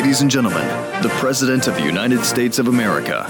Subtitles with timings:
[0.00, 0.66] Ladies and gentlemen,
[1.02, 3.26] the President of the United States of America.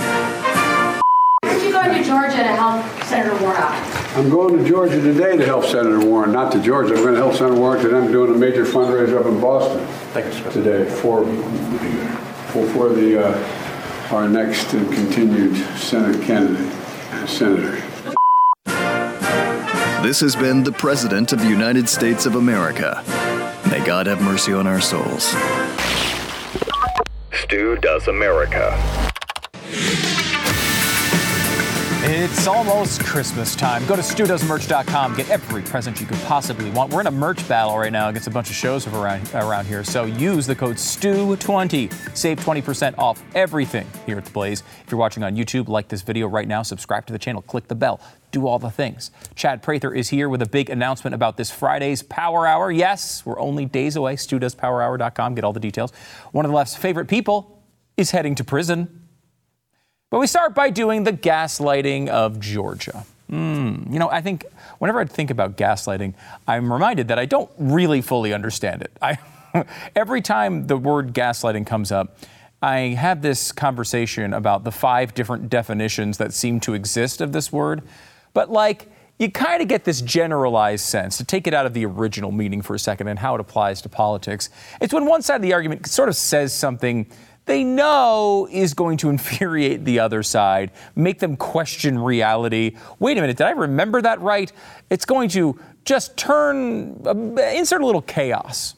[1.42, 4.16] Did you go to Georgia to help Senator Warnock?
[4.16, 6.94] I'm going to Georgia today to help Senator Warren, not to Georgia.
[6.94, 9.84] I'm going to help Senator Warren because I'm doing a major fundraiser up in Boston
[10.52, 11.24] today for
[12.52, 16.72] for, for the uh, our next and continued Senate candidate,
[17.28, 17.82] senator.
[20.04, 23.02] This has been the President of the United States of America.
[23.68, 25.34] May God have mercy on our souls.
[27.40, 29.09] Stu Does America.
[32.22, 33.86] It's almost Christmas time.
[33.86, 35.16] Go to StuDoesMerch.com.
[35.16, 36.92] Get every present you could possibly want.
[36.92, 39.82] We're in a merch battle right now against a bunch of shows around, around here.
[39.82, 42.14] So use the code STU20.
[42.14, 44.62] Save 20% off everything here at The Blaze.
[44.84, 47.68] If you're watching on YouTube, like this video right now, subscribe to the channel, click
[47.68, 49.12] the bell, do all the things.
[49.34, 52.70] Chad Prather is here with a big announcement about this Friday's Power Hour.
[52.70, 54.16] Yes, we're only days away.
[54.16, 55.36] StuDoesPowerHour.com.
[55.36, 55.90] Get all the details.
[56.32, 57.64] One of the left's favorite people
[57.96, 58.99] is heading to prison.
[60.10, 63.06] But we start by doing the gaslighting of Georgia.
[63.30, 64.44] Mm, you know, I think
[64.78, 66.14] whenever I think about gaslighting,
[66.48, 68.90] I'm reminded that I don't really fully understand it.
[69.00, 69.18] I,
[69.96, 72.16] every time the word gaslighting comes up,
[72.60, 77.52] I have this conversation about the five different definitions that seem to exist of this
[77.52, 77.82] word.
[78.34, 78.88] But like,
[79.20, 82.62] you kind of get this generalized sense, to take it out of the original meaning
[82.62, 84.48] for a second and how it applies to politics.
[84.80, 87.06] It's when one side of the argument sort of says something
[87.50, 92.76] they know is going to infuriate the other side, make them question reality.
[92.98, 94.52] Wait a minute, did I remember that right?
[94.88, 97.14] It's going to just turn, uh,
[97.52, 98.74] insert a little chaos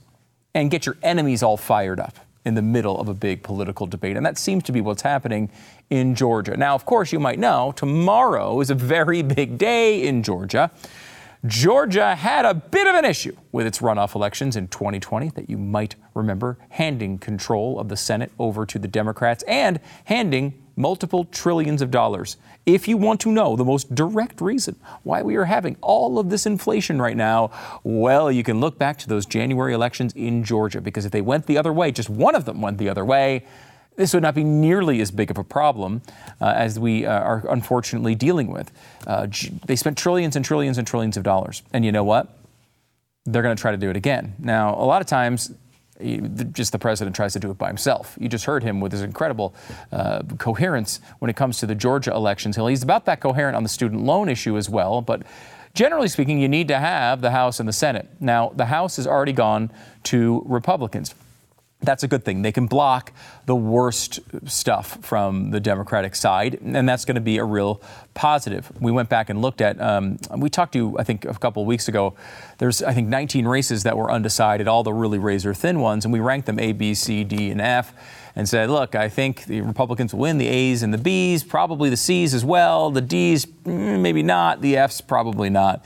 [0.55, 4.17] and get your enemies all fired up in the middle of a big political debate.
[4.17, 5.51] And that seems to be what's happening
[5.91, 6.57] in Georgia.
[6.57, 10.71] Now, of course, you might know tomorrow is a very big day in Georgia.
[11.47, 15.59] Georgia had a bit of an issue with its runoff elections in 2020 that you
[15.59, 21.83] might remember, handing control of the Senate over to the Democrats and handing multiple trillions
[21.83, 22.37] of dollars.
[22.65, 26.31] If you want to know the most direct reason why we are having all of
[26.31, 27.51] this inflation right now,
[27.83, 31.47] well, you can look back to those January elections in Georgia because if they went
[31.47, 33.45] the other way, just one of them went the other way,
[33.97, 36.03] this would not be nearly as big of a problem
[36.41, 38.73] uh, as we uh, are unfortunately dealing with.
[39.07, 39.27] Uh,
[39.67, 41.63] they spent trillions and trillions and trillions of dollars.
[41.73, 42.39] And you know what?
[43.25, 44.35] They're going to try to do it again.
[44.39, 45.53] Now, a lot of times,
[46.53, 48.17] just the president tries to do it by himself.
[48.19, 49.55] You just heard him with his incredible
[49.93, 52.57] uh, coherence when it comes to the Georgia elections.
[52.57, 55.01] He's about that coherent on the student loan issue as well.
[55.01, 55.23] But
[55.75, 58.09] generally speaking, you need to have the House and the Senate.
[58.21, 59.71] Now, the House has already gone
[60.05, 61.15] to Republicans
[61.83, 62.43] that's a good thing.
[62.43, 63.13] They can block
[63.47, 67.83] the worst stuff from the Democratic side, and that's going to be a real
[68.15, 68.71] positive.
[68.81, 71.63] We went back and looked at, um, we talked to you, I think, a couple
[71.63, 72.15] of weeks ago.
[72.59, 76.13] There's, I think, 19 races that were undecided, all the really razor thin ones, and
[76.13, 77.93] we ranked them A, B, C, D, and F
[78.35, 81.91] and said, look, I think the Republicans will win the A's and the B's, probably
[81.91, 85.85] the C's as well, the D's, mm, maybe not, the F's, probably not.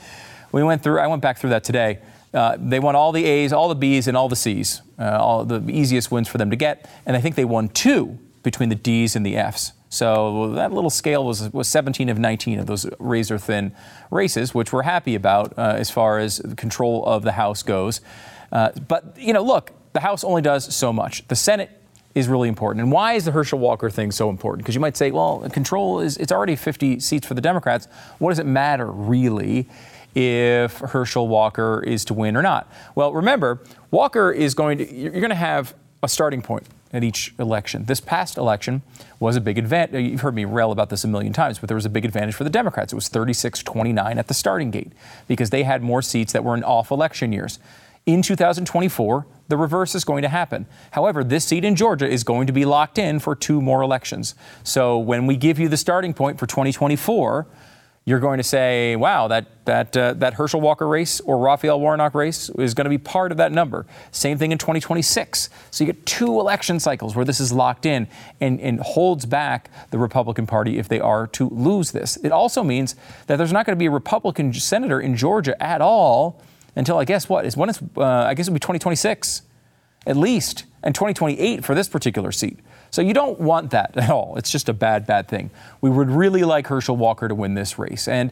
[0.51, 1.99] We went through, I went back through that today.
[2.33, 5.45] Uh, they won all the A's, all the B's, and all the C's, uh, all
[5.45, 6.89] the easiest wins for them to get.
[7.05, 9.73] And I think they won two between the D's and the F's.
[9.89, 13.73] So that little scale was, was 17 of 19 of those razor thin
[14.11, 18.01] races, which we're happy about uh, as far as control of the House goes.
[18.51, 21.27] Uh, but, you know, look, the House only does so much.
[21.29, 21.71] The Senate
[22.15, 22.81] is really important.
[22.81, 24.63] And why is the Herschel Walker thing so important?
[24.63, 27.87] Because you might say, well, control is, it's already 50 seats for the Democrats.
[28.17, 29.69] What does it matter, really?
[30.17, 32.67] If Herschel Walker is to win or not.
[32.95, 33.61] Well, remember,
[33.91, 37.85] Walker is going to, you're going to have a starting point at each election.
[37.85, 38.81] This past election
[39.19, 39.93] was a big advantage.
[39.93, 42.03] Uh, you've heard me rail about this a million times, but there was a big
[42.03, 42.93] advantage for the Democrats.
[42.93, 44.91] It was 36 29 at the starting gate
[45.27, 47.59] because they had more seats that were in off election years.
[48.07, 50.65] In 2024, the reverse is going to happen.
[50.91, 54.33] However, this seat in Georgia is going to be locked in for two more elections.
[54.63, 57.45] So when we give you the starting point for 2024,
[58.07, 62.15] you're going to say, wow, that, that, uh, that Herschel Walker race or Raphael Warnock
[62.15, 63.85] race is going to be part of that number.
[64.11, 65.49] Same thing in 2026.
[65.71, 68.07] So you get two election cycles where this is locked in
[68.39, 72.15] and, and holds back the Republican Party if they are to lose this.
[72.23, 72.95] It also means
[73.25, 76.41] that there's not going to be a Republican senator in Georgia at all
[76.77, 79.41] until I guess what is when it's uh, I guess it'll be 2026
[80.05, 82.59] at least and 2028 for this particular seat.
[82.97, 84.37] So you don't want that at all.
[84.37, 85.51] It's just a bad, bad thing.
[85.81, 88.07] We would really like Herschel Walker to win this race.
[88.07, 88.31] And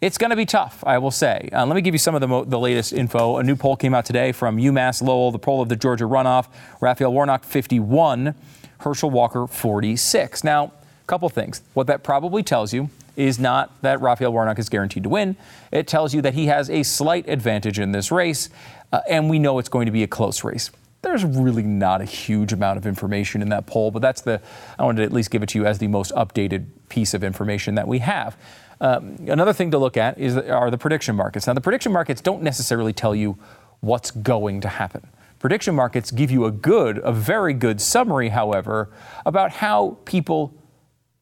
[0.00, 1.48] it's going to be tough, I will say.
[1.52, 3.38] Uh, let me give you some of the, mo- the latest info.
[3.38, 6.46] A new poll came out today from UMass Lowell, the poll of the Georgia runoff.
[6.80, 8.36] Raphael Warnock, 51,
[8.78, 10.44] Herschel Walker, 46.
[10.44, 11.62] Now, a couple things.
[11.74, 15.34] What that probably tells you is not that Raphael Warnock is guaranteed to win.
[15.72, 18.50] It tells you that he has a slight advantage in this race,
[18.92, 20.70] uh, and we know it's going to be a close race.
[21.06, 24.40] There's really not a huge amount of information in that poll, but that's the,
[24.78, 27.24] I wanted to at least give it to you as the most updated piece of
[27.24, 28.36] information that we have.
[28.80, 31.46] Um, another thing to look at is are the prediction markets.
[31.46, 33.38] Now, the prediction markets don't necessarily tell you
[33.80, 35.08] what's going to happen.
[35.38, 38.90] Prediction markets give you a good, a very good summary, however,
[39.24, 40.54] about how people,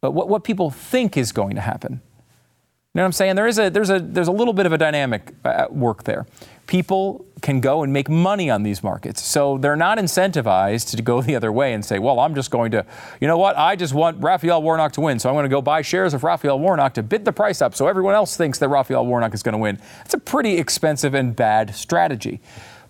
[0.02, 2.00] uh, what, what people think is going to happen.
[2.94, 3.34] You know what I'm saying?
[3.34, 6.26] There is a there's a there's a little bit of a dynamic at work there.
[6.66, 11.20] People can go and make money on these markets, so they're not incentivized to go
[11.22, 12.87] the other way and say, "Well, I'm just going to,
[13.20, 13.56] you know what?
[13.56, 16.25] I just want Raphael Warnock to win, so I'm going to go buy shares of
[16.25, 19.43] Raphael Warnock to bid the price up, so everyone else thinks that Raphael Warnock is
[19.43, 22.40] going to win." It's a pretty expensive and bad strategy.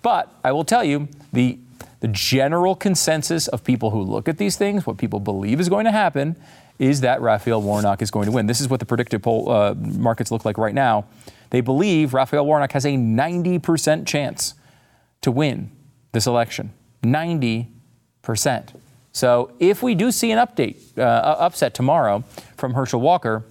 [0.03, 1.59] But I will tell you the
[2.00, 5.87] the general consensus of people who look at these things, what people believe is going
[5.87, 6.37] to happen,
[6.79, 8.47] is that Raphael Warnock is going to win.
[8.47, 11.06] This is what the predictive poll uh, markets look like right now.
[11.55, 14.55] They believe Raphael Warnock has a 90% chance
[15.21, 15.71] to win
[16.11, 16.73] this election.
[17.05, 17.69] 90%.
[19.12, 22.25] So if we do see an update, uh, upset tomorrow
[22.56, 23.45] from Herschel Walker,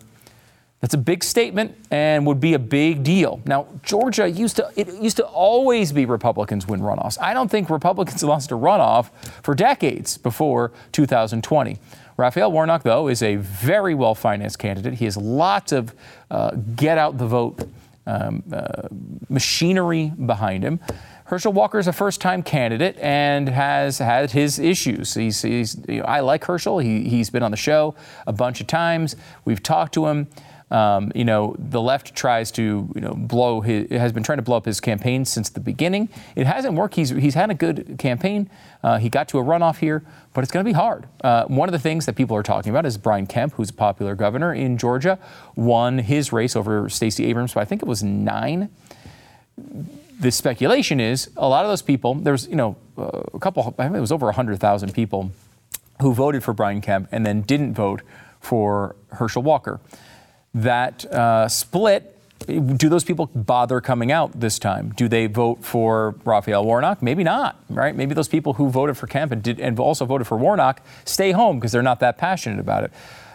[0.81, 3.39] that's a big statement and would be a big deal.
[3.45, 7.17] Now, Georgia used to it used to always be Republicans win runoffs.
[7.21, 9.11] I don't think Republicans lost a runoff
[9.41, 11.79] for decades before 2020.
[12.17, 14.95] Raphael Warnock, though, is a very well financed candidate.
[14.95, 15.95] He has lots of
[16.29, 17.65] uh, get out the vote
[18.05, 18.87] um, uh,
[19.29, 20.79] machinery behind him.
[21.25, 25.13] Herschel Walker is a first time candidate and has had his issues.
[25.13, 26.79] He's, he's you know, I like Herschel.
[26.79, 27.95] He, he's been on the show
[28.27, 29.15] a bunch of times.
[29.45, 30.27] We've talked to him.
[30.73, 34.41] Um, you know, the left tries to, you know, blow his, has been trying to
[34.41, 36.09] blow up his campaign since the beginning.
[36.35, 36.95] It hasn't worked.
[36.95, 38.49] He's, he's had a good campaign.
[38.81, 40.03] Uh, he got to a runoff here,
[40.33, 41.07] but it's going to be hard.
[41.23, 43.73] Uh, one of the things that people are talking about is Brian Kemp, who's a
[43.73, 45.19] popular governor in Georgia,
[45.55, 48.69] won his race over Stacey Abrams by I think it was nine.
[50.19, 53.83] The speculation is a lot of those people, there's, you know, uh, a couple, I
[53.83, 55.31] think it was over 100,000 people
[56.01, 58.01] who voted for Brian Kemp and then didn't vote
[58.39, 59.79] for Herschel Walker
[60.53, 62.13] that uh, split
[62.45, 64.93] do those people bother coming out this time?
[64.95, 67.01] Do they vote for Raphael Warnock?
[67.01, 67.95] Maybe not, right?
[67.95, 71.31] Maybe those people who voted for Kemp and, did, and also voted for Warnock stay
[71.31, 72.91] home because they're not that passionate about it.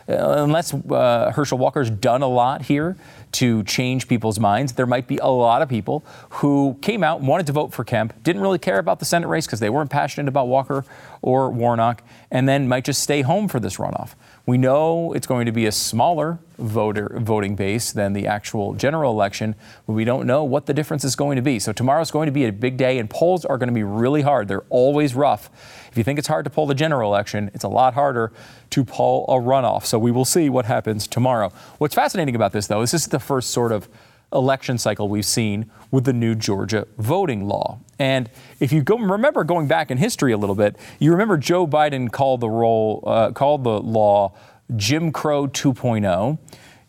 [0.09, 2.97] Uh, unless uh, Herschel Walker's done a lot here
[3.33, 7.47] to change people's minds, there might be a lot of people who came out wanted
[7.47, 10.27] to vote for Kemp, didn't really care about the Senate race because they weren't passionate
[10.27, 10.85] about Walker
[11.21, 14.15] or Warnock, and then might just stay home for this runoff.
[14.47, 19.13] We know it's going to be a smaller voter voting base than the actual general
[19.13, 19.55] election,
[19.87, 21.59] but we don't know what the difference is going to be.
[21.59, 24.23] So tomorrow's going to be a big day, and polls are going to be really
[24.23, 24.49] hard.
[24.49, 25.51] They're always rough.
[25.91, 28.33] If you think it's hard to poll the general election, it's a lot harder
[28.71, 29.85] to poll a runoff.
[29.85, 31.53] So we will see what happens tomorrow.
[31.79, 33.89] What's fascinating about this, though, is this is the first sort of
[34.33, 37.79] election cycle we've seen with the new Georgia voting law.
[37.99, 38.29] And
[38.61, 42.13] if you go, remember going back in history a little bit, you remember Joe Biden
[42.13, 44.35] called the role, uh, called the law
[44.77, 46.39] Jim Crow 2.0.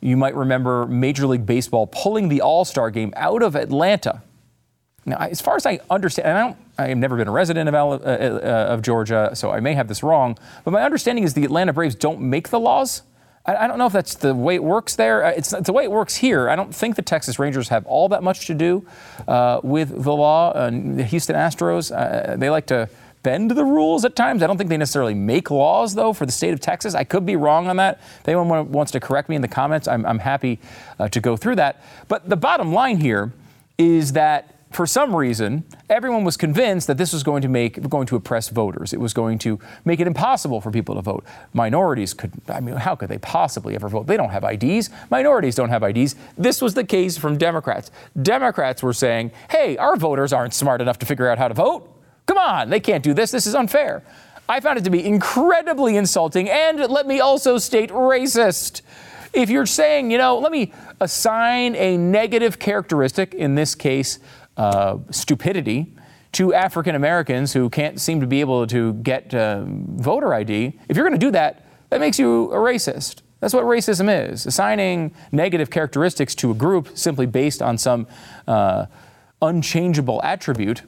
[0.01, 4.21] You might remember Major League Baseball pulling the All Star game out of Atlanta.
[5.05, 7.75] Now, as far as I understand, I don't, I have never been a resident of,
[7.75, 11.43] uh, uh, of Georgia, so I may have this wrong, but my understanding is the
[11.43, 13.01] Atlanta Braves don't make the laws.
[13.45, 15.25] I, don't know if that's the way it works there.
[15.25, 16.49] Uh, it's, it's, the way it works here.
[16.49, 18.85] I don't think the Texas Rangers have all that much to do
[19.27, 20.51] uh, with the law.
[20.51, 22.89] Uh, the Houston Astros, uh, they like to
[23.23, 24.43] bend the rules at times.
[24.43, 26.95] I don't think they necessarily make laws, though, for the state of Texas.
[26.95, 27.99] I could be wrong on that.
[28.21, 30.59] If anyone wants to correct me in the comments, I'm, I'm happy
[30.99, 31.81] uh, to go through that.
[32.07, 33.33] But the bottom line here
[33.77, 38.05] is that for some reason, everyone was convinced that this was going to make going
[38.05, 38.93] to oppress voters.
[38.93, 41.25] It was going to make it impossible for people to vote.
[41.53, 44.05] Minorities could I mean, how could they possibly ever vote?
[44.05, 44.91] They don't have IDs.
[45.09, 46.15] Minorities don't have IDs.
[46.37, 47.89] This was the case from Democrats.
[48.21, 51.98] Democrats were saying, "Hey, our voters aren't smart enough to figure out how to vote.
[52.29, 53.31] Come on, they can't do this.
[53.31, 54.03] This is unfair."
[54.47, 58.81] I found it to be incredibly insulting and let me also state racist.
[59.33, 64.19] If you're saying, you know, let me assign a negative characteristic, in this case,
[64.57, 65.95] uh, stupidity
[66.33, 70.95] to African Americans who can't seem to be able to get uh, voter ID, if
[70.95, 73.21] you're going to do that, that makes you a racist.
[73.39, 78.05] That's what racism is assigning negative characteristics to a group simply based on some
[78.47, 78.85] uh,
[79.41, 80.81] unchangeable attribute.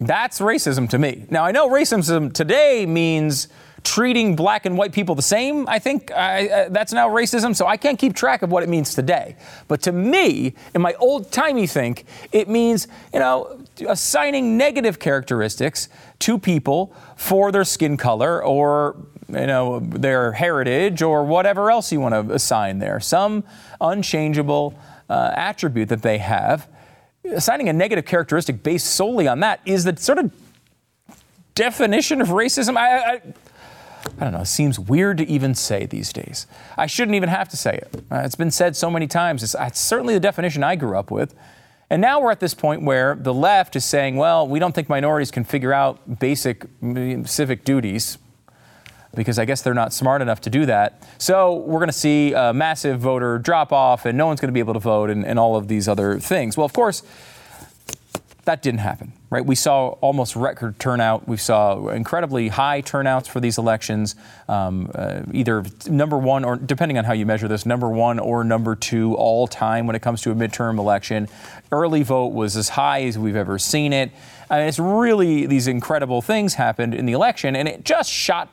[0.00, 1.26] That's racism to me.
[1.30, 3.48] Now, I know racism today means
[3.84, 5.68] treating black and white people the same.
[5.68, 8.68] I think I, uh, that's now racism, so I can't keep track of what it
[8.68, 9.36] means today.
[9.68, 15.88] But to me, in my old timey think, it means, you know, assigning negative characteristics
[16.20, 18.96] to people for their skin color or
[19.28, 23.42] you know their heritage or whatever else you want to assign there some
[23.80, 26.68] unchangeable uh, attribute that they have
[27.24, 30.32] assigning a negative characteristic based solely on that is the sort of
[31.54, 32.76] definition of racism?
[32.76, 33.22] I, I,
[34.18, 34.40] I don't know.
[34.40, 36.46] It seems weird to even say these days.
[36.76, 38.04] I shouldn't even have to say it.
[38.10, 39.42] Uh, it's been said so many times.
[39.42, 41.34] It's, it's certainly the definition I grew up with.
[41.90, 44.88] And now we're at this point where the left is saying, well, we don't think
[44.88, 46.66] minorities can figure out basic
[47.24, 48.18] civic duties
[49.14, 51.02] because I guess they're not smart enough to do that.
[51.18, 54.54] So we're going to see a massive voter drop off and no one's going to
[54.54, 56.56] be able to vote and, and all of these other things.
[56.56, 57.02] Well, of course,
[58.44, 59.44] that didn't happen, right?
[59.44, 61.26] We saw almost record turnout.
[61.26, 64.16] We saw incredibly high turnouts for these elections,
[64.48, 68.44] um, uh, either number one or, depending on how you measure this, number one or
[68.44, 71.28] number two all time when it comes to a midterm election.
[71.72, 74.10] Early vote was as high as we've ever seen it.
[74.50, 78.50] I mean, it's really these incredible things happened in the election, and it just shot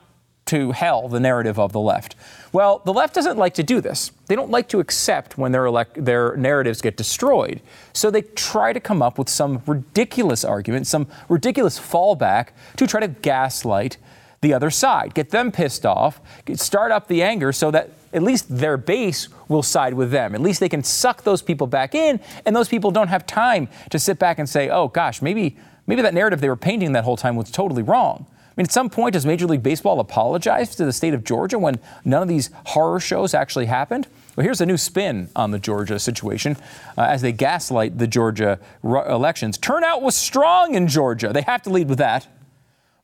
[0.52, 2.14] to hell the narrative of the left.
[2.52, 4.10] Well, the left doesn't like to do this.
[4.26, 7.62] They don't like to accept when their, elect- their narratives get destroyed.
[7.94, 13.00] So they try to come up with some ridiculous argument, some ridiculous fallback to try
[13.00, 13.96] to gaslight
[14.42, 16.20] the other side, get them pissed off,
[16.56, 20.34] start up the anger so that at least their base will side with them.
[20.34, 23.68] At least they can suck those people back in, and those people don't have time
[23.88, 25.56] to sit back and say, oh gosh, maybe,
[25.86, 28.26] maybe that narrative they were painting that whole time was totally wrong.
[28.62, 31.80] Mean, at some point, does Major League Baseball apologize to the state of Georgia when
[32.04, 34.06] none of these horror shows actually happened?
[34.36, 36.56] Well, here's a new spin on the Georgia situation
[36.96, 39.58] uh, as they gaslight the Georgia elections.
[39.58, 41.32] Turnout was strong in Georgia.
[41.32, 42.28] They have to lead with that.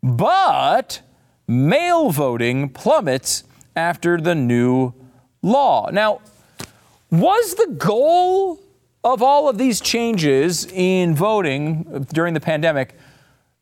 [0.01, 1.01] But
[1.49, 3.43] mail voting plummets
[3.75, 4.95] after the new
[5.43, 5.91] law.
[5.91, 6.21] Now,
[7.11, 8.61] was the goal
[9.03, 12.95] of all of these changes in voting during the pandemic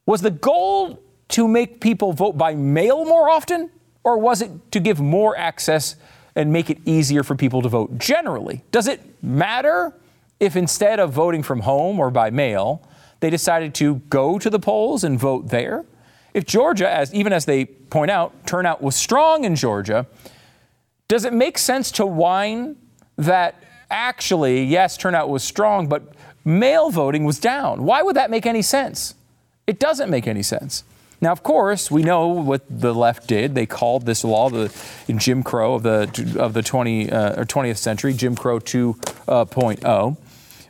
[0.05, 3.71] was the goal to make people vote by mail more often?
[4.05, 5.97] Or was it to give more access
[6.37, 8.63] and make it easier for people to vote generally?
[8.71, 9.93] Does it matter
[10.39, 12.87] if instead of voting from home or by mail,
[13.21, 15.85] they decided to go to the polls and vote there?
[16.35, 20.07] If Georgia, as even as they point out, turnout was strong in Georgia,
[21.09, 22.77] does it make sense to whine
[23.17, 23.55] that
[23.91, 26.03] actually, yes, turnout was strong, but
[26.45, 27.85] mail voting was down?
[27.85, 29.15] Why would that make any sense?
[29.67, 30.85] It doesn't make any sense.
[31.21, 33.55] Now, of course, we know what the left did.
[33.55, 34.73] They called this law the
[35.17, 39.83] Jim Crow of the of the 20 uh, or 20th century, Jim Crow 2.0.
[39.83, 40.15] Uh,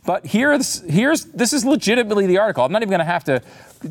[0.04, 2.64] but here's here's this is legitimately the article.
[2.64, 3.42] I'm not even going to have to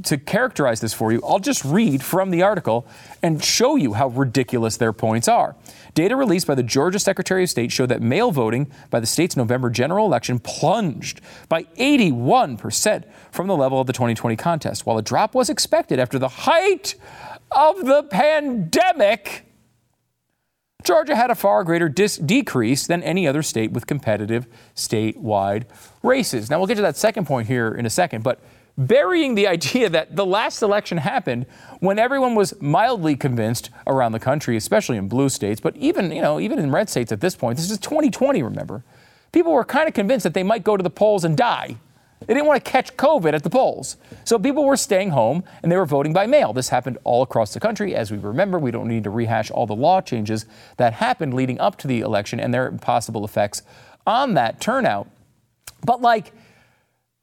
[0.03, 1.21] to characterize this for you.
[1.25, 2.87] I'll just read from the article
[3.21, 5.55] and show you how ridiculous their points are.
[5.93, 9.37] Data released by the Georgia Secretary of State show that mail voting by the state's
[9.37, 15.01] November general election plunged by 81% from the level of the 2020 contest, while a
[15.01, 16.95] drop was expected after the height
[17.51, 19.45] of the pandemic.
[20.85, 25.63] Georgia had a far greater dis- decrease than any other state with competitive statewide
[26.03, 26.49] races.
[26.49, 28.39] Now, we'll get to that second point here in a second, but
[28.77, 31.45] burying the idea that the last election happened
[31.79, 36.21] when everyone was mildly convinced around the country, especially in blue states, but even, you
[36.21, 38.83] know, even in red states at this point, this is 2020, remember.
[39.31, 41.75] People were kind of convinced that they might go to the polls and die.
[42.25, 43.97] They didn't want to catch COVID at the polls.
[44.23, 46.53] So people were staying home and they were voting by mail.
[46.53, 47.93] This happened all across the country.
[47.93, 50.45] As we remember, we don't need to rehash all the law changes
[50.77, 53.61] that happened leading up to the election and their possible effects
[54.07, 55.07] on that turnout.
[55.85, 56.31] But, like,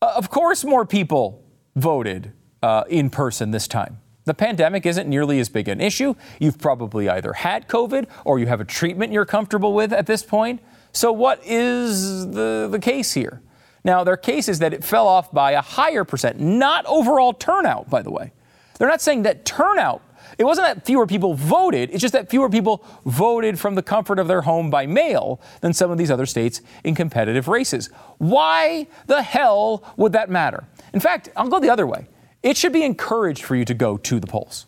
[0.00, 1.41] of course, more people
[1.74, 3.98] voted uh, in person this time.
[4.24, 6.14] The pandemic isn't nearly as big an issue.
[6.38, 10.22] You've probably either had COVID or you have a treatment you're comfortable with at this
[10.22, 10.60] point.
[10.92, 13.42] So, what is the, the case here?
[13.84, 17.90] Now, their case is that it fell off by a higher percent, not overall turnout,
[17.90, 18.32] by the way.
[18.78, 20.02] They're not saying that turnout,
[20.38, 24.18] it wasn't that fewer people voted, it's just that fewer people voted from the comfort
[24.18, 27.90] of their home by mail than some of these other states in competitive races.
[28.18, 30.64] Why the hell would that matter?
[30.92, 32.06] In fact, I'll go the other way.
[32.42, 34.66] It should be encouraged for you to go to the polls.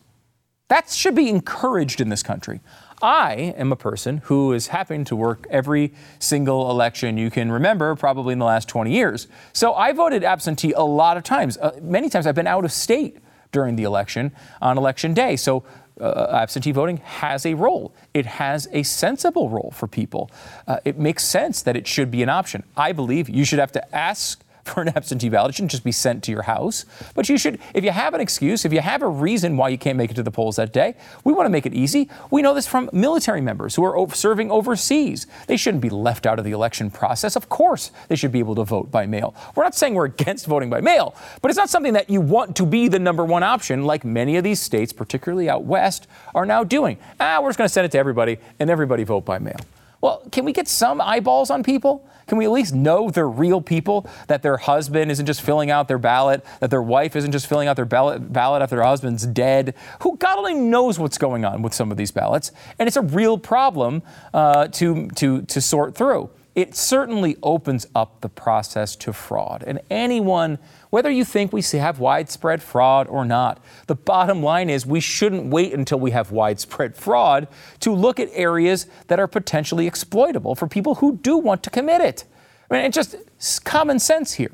[0.68, 2.60] That should be encouraged in this country.
[3.02, 7.94] I am a person who is happening to work every single election you can remember,
[7.96, 9.28] probably in the last 20 years.
[9.52, 11.58] So I voted absentee a lot of times.
[11.58, 13.18] Uh, many times I've been out of state
[13.54, 15.36] during the election on election day.
[15.36, 15.64] So
[16.00, 17.94] uh, absentee voting has a role.
[18.12, 20.30] It has a sensible role for people.
[20.66, 22.64] Uh, it makes sense that it should be an option.
[22.76, 25.50] I believe you should have to ask for an absentee ballot.
[25.50, 26.84] It shouldn't just be sent to your house.
[27.14, 29.78] But you should, if you have an excuse, if you have a reason why you
[29.78, 30.94] can't make it to the polls that day,
[31.24, 32.08] we want to make it easy.
[32.30, 35.26] We know this from military members who are serving overseas.
[35.46, 37.36] They shouldn't be left out of the election process.
[37.36, 39.34] Of course, they should be able to vote by mail.
[39.54, 42.56] We're not saying we're against voting by mail, but it's not something that you want
[42.56, 46.46] to be the number one option like many of these states, particularly out west, are
[46.46, 46.98] now doing.
[47.20, 49.56] Ah, we're just going to send it to everybody and everybody vote by mail.
[50.04, 52.06] Well, can we get some eyeballs on people?
[52.26, 54.06] Can we at least know they're real people?
[54.26, 57.68] That their husband isn't just filling out their ballot, that their wife isn't just filling
[57.68, 59.74] out their ballot, ballot after their husband's dead?
[60.02, 63.00] Who God only knows what's going on with some of these ballots, and it's a
[63.00, 64.02] real problem
[64.34, 69.64] uh, to to to sort through it certainly opens up the process to fraud.
[69.66, 70.58] And anyone,
[70.90, 75.46] whether you think we have widespread fraud or not, the bottom line is we shouldn't
[75.46, 77.48] wait until we have widespread fraud
[77.80, 82.00] to look at areas that are potentially exploitable for people who do want to commit
[82.00, 82.24] it.
[82.70, 84.52] I mean, it's just common sense here.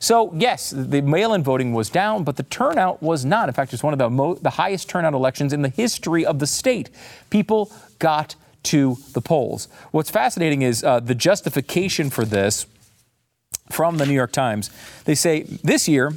[0.00, 3.48] So, yes, the mail in voting was down, but the turnout was not.
[3.48, 6.38] In fact, it's one of the, mo- the highest turnout elections in the history of
[6.38, 6.90] the state.
[7.30, 8.36] People got
[8.68, 9.68] to the polls.
[9.90, 12.66] What's fascinating is uh, the justification for this
[13.70, 14.70] from the New York Times.
[15.04, 16.12] They say this year,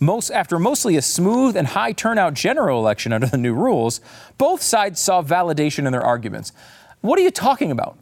[0.00, 4.00] most, after mostly a smooth and high turnout general election under the new rules,
[4.38, 6.52] both sides saw validation in their arguments.
[7.02, 7.98] What are you talking about?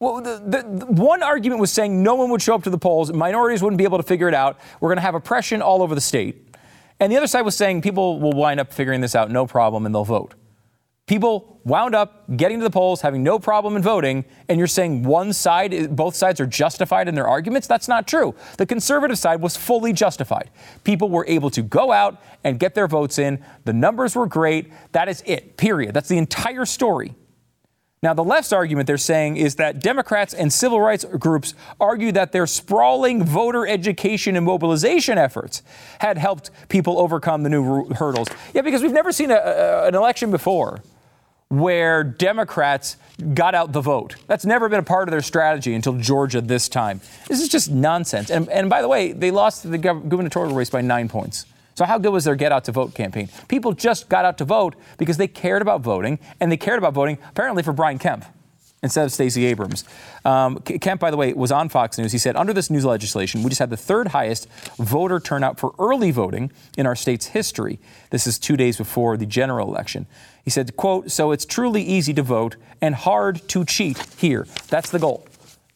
[0.00, 2.78] Well, the, the, the, one argument was saying no one would show up to the
[2.78, 4.58] polls, minorities wouldn't be able to figure it out.
[4.80, 6.54] We're going to have oppression all over the state.
[7.00, 9.86] And the other side was saying people will wind up figuring this out, no problem,
[9.86, 10.34] and they'll vote
[11.08, 15.02] people wound up getting to the polls, having no problem in voting, and you're saying
[15.02, 17.66] one side, both sides are justified in their arguments?
[17.66, 18.34] That's not true.
[18.56, 20.50] The conservative side was fully justified.
[20.84, 23.44] People were able to go out and get their votes in.
[23.64, 24.72] The numbers were great.
[24.92, 25.94] That is it, period.
[25.94, 27.14] That's the entire story.
[28.00, 32.30] Now, the left's argument they're saying is that Democrats and civil rights groups argue that
[32.30, 35.62] their sprawling voter education and mobilization efforts
[35.98, 38.28] had helped people overcome the new hurdles.
[38.54, 40.80] Yeah, because we've never seen a, a, an election before
[41.48, 42.96] where Democrats
[43.34, 44.16] got out the vote.
[44.26, 47.00] That's never been a part of their strategy until Georgia this time.
[47.26, 48.30] This is just nonsense.
[48.30, 51.46] And, and by the way, they lost the gubernatorial race by nine points.
[51.74, 53.28] So, how good was their get out to vote campaign?
[53.46, 56.92] People just got out to vote because they cared about voting, and they cared about
[56.92, 58.24] voting apparently for Brian Kemp
[58.82, 59.84] instead of Stacey Abrams.
[60.24, 62.12] Um, Kemp, by the way, was on Fox News.
[62.12, 65.74] He said, under this new legislation, we just had the third highest voter turnout for
[65.78, 67.78] early voting in our state's history.
[68.10, 70.06] This is two days before the general election.
[70.48, 74.46] He said, quote, so it's truly easy to vote and hard to cheat here.
[74.68, 75.27] That's the goal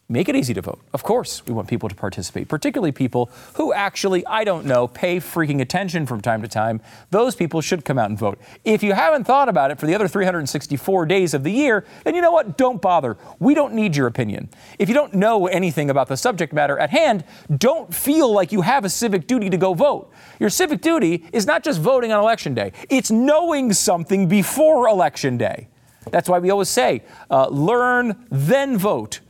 [0.09, 0.79] make it easy to vote.
[0.93, 5.17] Of course, we want people to participate, particularly people who actually, I don't know, pay
[5.17, 6.81] freaking attention from time to time.
[7.09, 8.39] Those people should come out and vote.
[8.65, 12.15] If you haven't thought about it for the other 364 days of the year, then
[12.15, 12.57] you know what?
[12.57, 13.17] Don't bother.
[13.39, 14.49] We don't need your opinion.
[14.77, 17.23] If you don't know anything about the subject matter at hand,
[17.57, 20.11] don't feel like you have a civic duty to go vote.
[20.39, 25.37] Your civic duty is not just voting on election day, it's knowing something before election
[25.37, 25.69] day.
[26.11, 29.21] That's why we always say, uh, learn, then vote.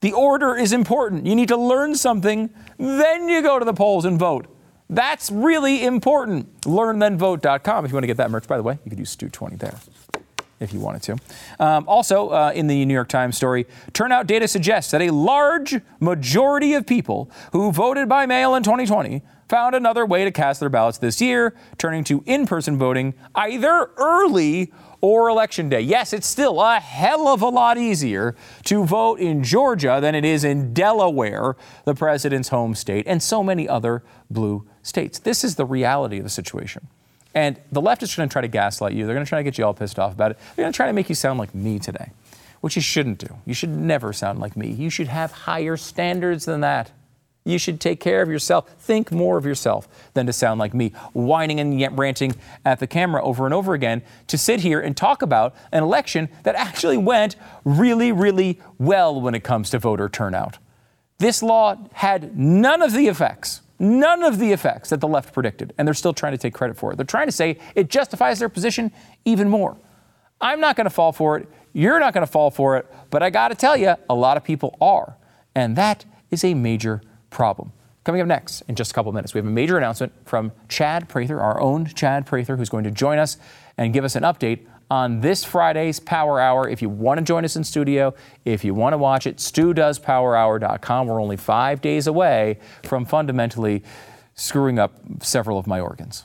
[0.00, 1.26] The order is important.
[1.26, 4.46] You need to learn something, then you go to the polls and vote.
[4.88, 6.60] That's really important.
[6.62, 7.84] LearnThenVote.com.
[7.84, 9.74] If you want to get that merch, by the way, you could use Stu20 there
[10.60, 11.16] if you wanted to.
[11.62, 15.80] Um, also, uh, in the New York Times story, turnout data suggests that a large
[16.00, 20.68] majority of people who voted by mail in 2020 found another way to cast their
[20.68, 25.80] ballots this year, turning to in person voting either early or election day.
[25.80, 28.34] Yes, it's still a hell of a lot easier
[28.64, 33.42] to vote in Georgia than it is in Delaware, the president's home state, and so
[33.42, 35.18] many other blue states.
[35.18, 36.88] This is the reality of the situation.
[37.34, 39.06] And the left is going to try to gaslight you.
[39.06, 40.38] They're going to try to get you all pissed off about it.
[40.56, 42.10] They're going to try to make you sound like me today,
[42.60, 43.36] which you shouldn't do.
[43.46, 44.70] You should never sound like me.
[44.70, 46.90] You should have higher standards than that.
[47.44, 48.68] You should take care of yourself.
[48.78, 53.22] Think more of yourself than to sound like me, whining and ranting at the camera
[53.24, 57.36] over and over again to sit here and talk about an election that actually went
[57.64, 60.58] really, really well when it comes to voter turnout.
[61.18, 65.72] This law had none of the effects, none of the effects that the left predicted,
[65.78, 66.96] and they're still trying to take credit for it.
[66.96, 68.92] They're trying to say it justifies their position
[69.24, 69.76] even more.
[70.40, 71.48] I'm not going to fall for it.
[71.72, 74.36] You're not going to fall for it, but I got to tell you, a lot
[74.36, 75.16] of people are.
[75.54, 77.72] And that is a major problem.
[78.04, 80.52] Coming up next in just a couple of minutes, we have a major announcement from
[80.68, 83.36] Chad Prather, our own Chad Prather, who's going to join us
[83.76, 86.68] and give us an update on this Friday's Power Hour.
[86.68, 88.14] If you want to join us in studio,
[88.44, 91.06] if you want to watch it, studoespowerhour.com.
[91.06, 93.84] We're only five days away from fundamentally
[94.34, 96.24] screwing up several of my organs.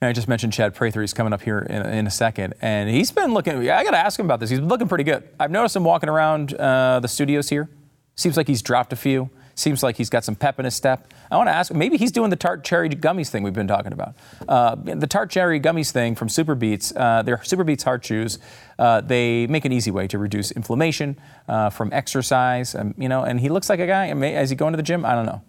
[0.00, 1.00] And I just mentioned Chad Prather.
[1.00, 2.54] He's coming up here in, in, a second.
[2.60, 4.48] And he's been looking, I got to ask him about this.
[4.48, 5.28] He's been looking pretty good.
[5.40, 7.68] I've noticed him walking around uh, the studios here.
[8.14, 9.30] Seems like he's dropped a few.
[9.56, 11.12] Seems like he's got some pep in his step.
[11.32, 13.92] I want to ask, maybe he's doing the tart cherry gummies thing we've been talking
[13.92, 14.14] about.
[14.48, 18.38] Uh, the tart cherry gummies thing from Superbeets, uh, they're Superbeets heart chews.
[18.78, 22.76] Uh, they make an easy way to reduce inflammation uh, from exercise.
[22.76, 24.12] Um, you know, and he looks like a guy.
[24.12, 25.04] Is he going to the gym?
[25.04, 25.42] I don't know.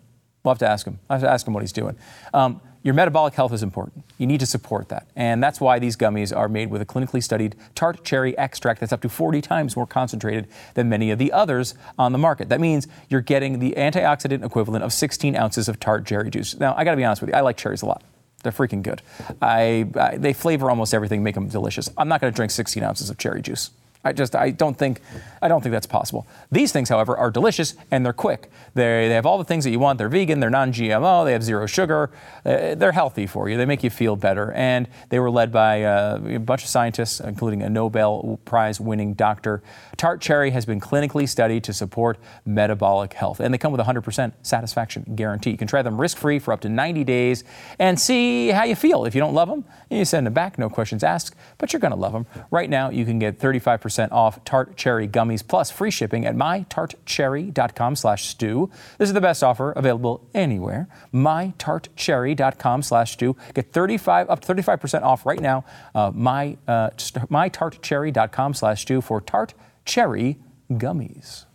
[0.44, 1.00] We'll have to ask him.
[1.08, 1.96] I have to ask him what he's doing.
[2.34, 4.06] Um, your metabolic health is important.
[4.18, 5.08] You need to support that.
[5.16, 8.94] And that's why these gummies are made with a clinically studied tart cherry extract that's
[8.94, 12.48] up to 40 times more concentrated than many of the others on the market.
[12.50, 16.58] That means you're getting the antioxidant equivalent of 16 ounces of tart cherry juice.
[16.58, 18.02] Now, I got to be honest with you, I like cherries a lot.
[18.44, 19.02] They're freaking good.
[19.42, 21.90] I, I, they flavor almost everything, make them delicious.
[21.98, 23.72] I'm not going to drink 16 ounces of cherry juice.
[24.04, 25.02] I just I don't think
[25.42, 26.26] I don't think that's possible.
[26.52, 28.50] These things, however, are delicious and they're quick.
[28.74, 29.98] They they have all the things that you want.
[29.98, 30.40] They're vegan.
[30.40, 31.26] They're non-GMO.
[31.26, 32.10] They have zero sugar.
[32.46, 33.58] Uh, they're healthy for you.
[33.58, 34.54] They make you feel better.
[34.54, 39.62] And they were led by uh, a bunch of scientists, including a Nobel Prize-winning doctor.
[39.98, 43.84] Tart cherry has been clinically studied to support metabolic health, and they come with a
[43.84, 45.52] 100% satisfaction guarantee.
[45.52, 47.44] You can try them risk-free for up to 90 days
[47.80, 49.04] and see how you feel.
[49.04, 51.36] If you don't love them, you send them back, no questions asked.
[51.58, 52.26] But you're going to love them.
[52.50, 56.36] Right now, you can get 35 percent off Tart Cherry gummies plus free shipping at
[56.36, 58.70] mytartcherry.com slash stu.
[59.00, 60.88] This is the best offer available anywhere.
[61.12, 63.36] mytartcherry.com slash stu.
[63.56, 65.66] Get 35 up to 35% off right now.
[65.96, 70.38] Uh, my, uh, mytartcherry.com slash stu for Tart Cherry
[70.70, 71.46] gummies.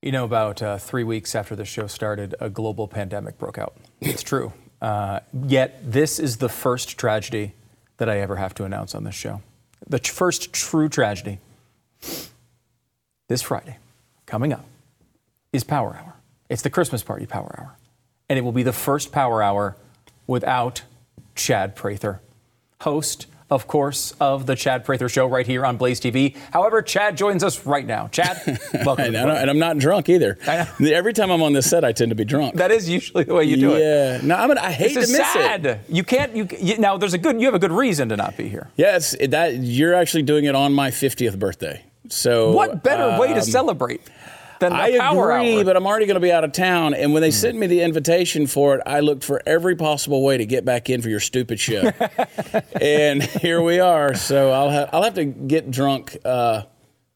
[0.00, 3.76] You know, about uh, three weeks after the show started, a global pandemic broke out.
[4.00, 4.54] It's true.
[4.80, 7.52] Uh, yet, this is the first tragedy
[7.98, 9.42] that I ever have to announce on this show
[9.88, 11.38] the first true tragedy
[13.28, 13.78] this Friday,
[14.26, 14.64] coming up,
[15.52, 16.14] is Power Hour.
[16.48, 17.76] It's the Christmas party Power Hour.
[18.28, 19.76] And it will be the first Power Hour
[20.26, 20.82] without
[21.34, 22.20] Chad Prather,
[22.80, 26.36] host of course, of the Chad Prather Show right here on Blaze TV.
[26.52, 28.08] However, Chad joins us right now.
[28.08, 29.14] Chad, welcome.
[29.14, 30.36] and, and, I'm not drunk either.
[30.46, 32.56] Every time I'm on this set, I tend to be drunk.
[32.56, 33.76] That is usually the way you do yeah.
[33.76, 34.22] it.
[34.22, 34.26] Yeah.
[34.26, 35.66] No, I mean, I hate this to miss sad.
[35.66, 35.80] it.
[35.88, 36.34] You can't.
[36.34, 37.40] You, you, now there's a good.
[37.40, 38.68] You have a good reason to not be here.
[38.76, 41.84] Yes, that you're actually doing it on my 50th birthday.
[42.08, 44.00] So what better um, way to um, celebrate?
[44.60, 45.64] Than the I power agree, hour.
[45.64, 46.94] but I'm already going to be out of town.
[46.94, 47.34] And when they mm.
[47.34, 50.90] sent me the invitation for it, I looked for every possible way to get back
[50.90, 51.90] in for your stupid show.
[52.80, 54.14] and here we are.
[54.14, 56.62] So I'll have I'll have to get drunk uh,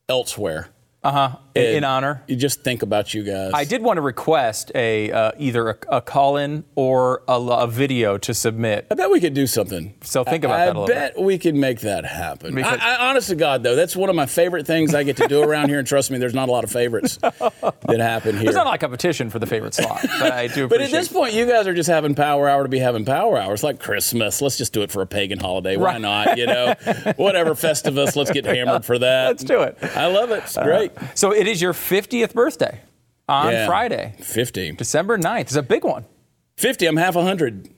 [0.09, 0.69] elsewhere.
[1.03, 1.37] Uh huh.
[1.55, 2.23] In, in, honor.
[2.29, 3.53] You just think about you guys.
[3.55, 8.19] I did want to request a uh, either a, a call-in or a, a, video
[8.19, 8.87] to submit.
[8.91, 9.95] I bet we could do something.
[10.03, 10.77] So think about I, that.
[10.77, 11.25] A little I bet bit.
[11.25, 12.57] we could make that happen.
[12.63, 15.27] I, I, honest to God, though, that's one of my favorite things I get to
[15.27, 15.79] do around here.
[15.79, 18.45] And trust me, there's not a lot of favorites that happen here.
[18.45, 20.69] There's not like a lot of competition for the favorite slot, but I do.
[20.69, 23.39] but at this point, you guys are just having Power Hour to be having Power
[23.39, 23.55] Hour.
[23.55, 24.41] It's like Christmas.
[24.41, 25.77] Let's just do it for a pagan holiday.
[25.77, 26.01] Why right.
[26.01, 26.39] not?
[26.39, 26.75] You know,
[27.17, 28.15] whatever Festivus.
[28.15, 29.29] Let's get hammered for that.
[29.29, 29.79] Let's do it.
[29.97, 30.45] I love it.
[30.45, 30.90] It's great.
[30.97, 32.81] Uh, so it is your 50th birthday
[33.29, 34.15] on yeah, Friday.
[34.19, 34.73] 50.
[34.73, 35.41] December 9th.
[35.41, 36.05] It's a big one.
[36.57, 36.87] 50.
[36.87, 37.71] I'm half a hundred.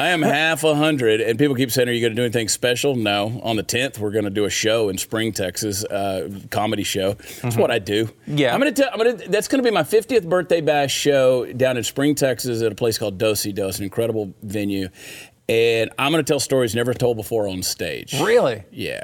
[0.00, 2.48] I am half a hundred, and people keep saying, "Are you going to do anything
[2.48, 3.40] special?" No.
[3.42, 7.12] On the 10th, we're going to do a show in Spring, Texas, uh, comedy show.
[7.14, 7.60] That's mm-hmm.
[7.60, 8.08] what I do.
[8.26, 8.54] Yeah.
[8.54, 8.90] I'm going to tell.
[8.92, 9.28] I'm going to.
[9.28, 12.74] That's going to be my 50th birthday bash show down in Spring, Texas, at a
[12.74, 14.88] place called Dosey Dos, an incredible venue.
[15.48, 18.18] And I'm going to tell stories never told before on stage.
[18.20, 18.62] Really?
[18.70, 19.02] Yeah.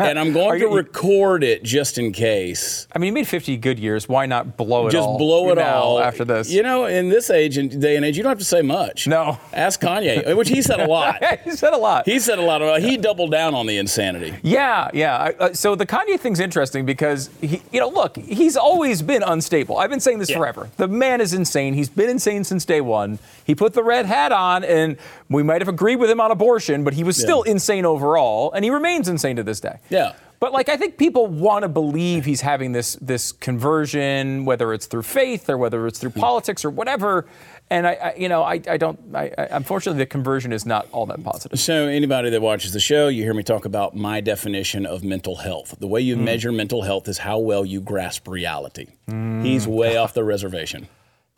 [0.00, 2.86] And I'm going to record it just in case.
[2.94, 4.08] I mean, you made 50 good years.
[4.08, 5.14] Why not blow it just all?
[5.14, 6.50] Just blow it all after this.
[6.50, 9.06] You know, in this age and day and age, you don't have to say much.
[9.06, 9.38] No.
[9.52, 11.22] Ask Kanye, which he said a lot.
[11.44, 12.06] he said a lot.
[12.06, 12.62] He said a lot.
[12.62, 14.36] Of, he doubled down on the insanity.
[14.42, 15.32] Yeah, yeah.
[15.38, 19.78] Uh, so the Kanye thing's interesting because he, you know, look, he's always been unstable.
[19.78, 20.38] I've been saying this yeah.
[20.38, 20.70] forever.
[20.76, 21.74] The man is insane.
[21.74, 23.18] He's been insane since day one.
[23.44, 24.96] He put the red hat on, and
[25.28, 27.52] we might have agreed with him on abortion, but he was still yeah.
[27.52, 29.78] insane overall, and he remains insane to this day.
[29.90, 30.14] Yeah.
[30.40, 34.86] But like I think people want to believe he's having this this conversion, whether it's
[34.86, 37.26] through faith or whether it's through politics or whatever.
[37.68, 38.98] And I, I you know, I, I don't.
[39.14, 41.60] I, I, unfortunately, the conversion is not all that positive.
[41.60, 45.36] So, anybody that watches the show, you hear me talk about my definition of mental
[45.36, 45.76] health.
[45.78, 46.22] The way you mm.
[46.22, 48.86] measure mental health is how well you grasp reality.
[49.08, 49.44] Mm.
[49.44, 50.88] He's way off the reservation.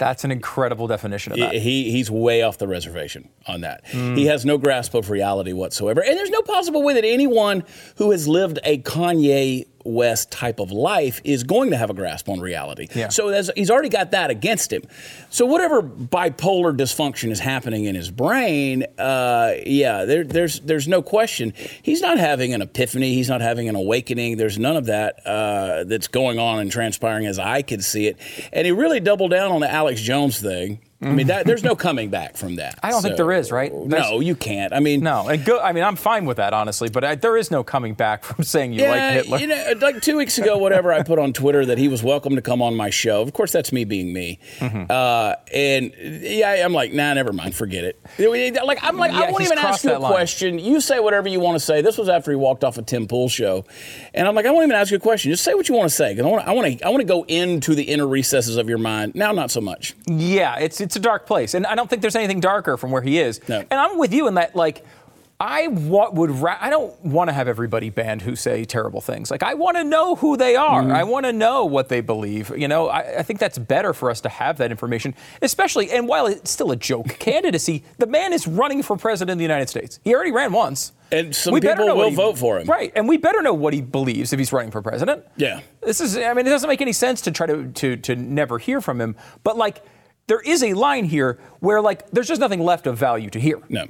[0.03, 1.55] That's an incredible definition of that.
[1.55, 3.85] He, he's way off the reservation on that.
[3.87, 4.17] Mm.
[4.17, 6.03] He has no grasp of reality whatsoever.
[6.03, 7.63] And there's no possible way that anyone
[7.99, 12.29] who has lived a Kanye West type of life is going to have a grasp
[12.29, 12.89] on reality.
[12.95, 13.09] Yeah.
[13.09, 14.83] So he's already got that against him.
[15.31, 21.03] So whatever bipolar dysfunction is happening in his brain, uh, yeah, there, there's there's no
[21.03, 23.15] question he's not having an epiphany.
[23.15, 24.37] He's not having an awakening.
[24.37, 28.19] There's none of that uh, that's going on and transpiring as I could see it.
[28.53, 31.75] And he really doubled down on the Alex Jones thing I mean, that, there's no
[31.75, 32.79] coming back from that.
[32.83, 33.73] I don't think there is, right?
[33.75, 34.73] No, you can't.
[34.73, 37.37] I mean, No, and go, I mean, I'm fine with that, honestly, but I, there
[37.37, 39.39] is no coming back from saying you like Hitler.
[39.39, 42.37] You know, like two weeks ago, whatever, I put on Twitter that he was welcome
[42.37, 43.21] to come on my show.
[43.23, 44.39] Of course, that's me being me.
[44.59, 44.85] Mm-hmm.
[44.91, 48.01] Uh, and yeah, I'm like, nah, never mind, forget it.
[48.65, 50.13] Like, I'm like, Yeah, I won't even ask you a line.
[50.13, 50.59] question.
[50.59, 51.83] You say whatever you want to say.
[51.83, 53.65] This was after he walked off a Tim Pool show,
[54.15, 55.31] and I'm like, I won't even ask you a question.
[55.33, 56.15] Just say what you want to say.
[56.15, 58.57] 'cause I want, to, I want to, I want to go into the inner recesses
[58.57, 59.15] of your mind.
[59.15, 59.95] Now, not so much.
[60.07, 63.03] Yeah, it's it's a dark place, and I don't think there's anything darker from where
[63.03, 63.41] he is.
[63.49, 63.59] No.
[63.61, 64.85] And I'm with you in that, like.
[65.45, 69.29] I would ra- I don't want to have everybody banned who say terrible things.
[69.29, 70.81] Like I want to know who they are.
[70.83, 70.93] Mm-hmm.
[70.93, 72.57] I want to know what they believe.
[72.57, 75.91] You know, I, I think that's better for us to have that information, especially.
[75.91, 79.43] And while it's still a joke candidacy, the man is running for president of the
[79.45, 79.99] United States.
[80.05, 82.69] He already ran once, And some we people will he- vote for him.
[82.69, 82.93] right?
[82.95, 85.25] And we better know what he believes if he's running for president.
[85.37, 85.59] Yeah.
[85.81, 88.59] This is, I mean, it doesn't make any sense to try to, to, to never
[88.59, 89.17] hear from him.
[89.43, 89.83] But, like,
[90.27, 93.61] there is a line here where, like, there's just nothing left of value to hear.
[93.69, 93.87] No,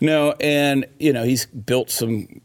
[0.00, 2.40] no, and you know he's built some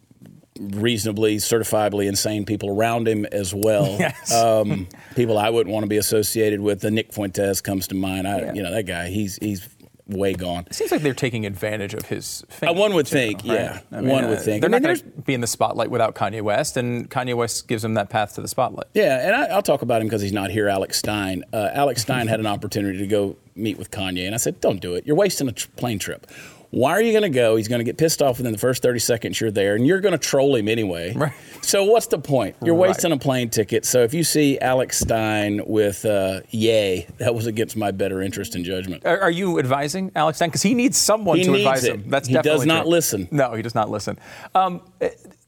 [0.60, 3.86] reasonably certifiably insane people around him as well.
[4.00, 4.34] Yes.
[4.34, 6.82] Um, people I wouldn't want to be associated with.
[6.82, 8.28] The Nick Fuentes comes to mind.
[8.28, 8.54] I, Yeah.
[8.54, 9.08] you know that guy.
[9.10, 9.68] He's he's
[10.10, 10.66] way gone.
[10.68, 12.70] It seems like they're taking advantage of his fame.
[12.70, 13.80] Uh, one would think, yeah.
[13.92, 14.62] I mean, One would uh, think.
[14.62, 17.36] They're I mean, not going to be in the spotlight without Kanye West, and Kanye
[17.36, 18.88] West gives them that path to the spotlight.
[18.94, 20.68] Yeah, and I, I'll talk about him because he's not here.
[20.68, 21.44] Alex Stein.
[21.54, 24.82] Uh, Alex Stein had an opportunity to go meet with Kanye, and I said, "Don't
[24.82, 25.06] do it.
[25.06, 26.28] You're wasting a tr- plane trip.
[26.72, 27.56] Why are you going to go?
[27.56, 30.00] He's going to get pissed off within the first 30 seconds you're there, and you're
[30.02, 31.14] going to troll him anyway.
[31.16, 31.34] Right.
[31.62, 32.56] So what's the point?
[32.64, 32.90] You're Right.
[32.90, 33.86] wasting a plane ticket.
[33.86, 38.54] So if you see Alex Stein with uh, Ye, that was against my better interest
[38.54, 39.04] and judgment.
[39.06, 40.50] Are, are you advising Alex Stein?
[40.50, 41.96] Because he needs someone He to needs advise it.
[41.96, 42.10] him.
[42.10, 42.92] That's He does definitely not true.
[42.92, 43.28] listen.
[43.32, 44.20] No, he does not listen.
[44.54, 44.82] Um,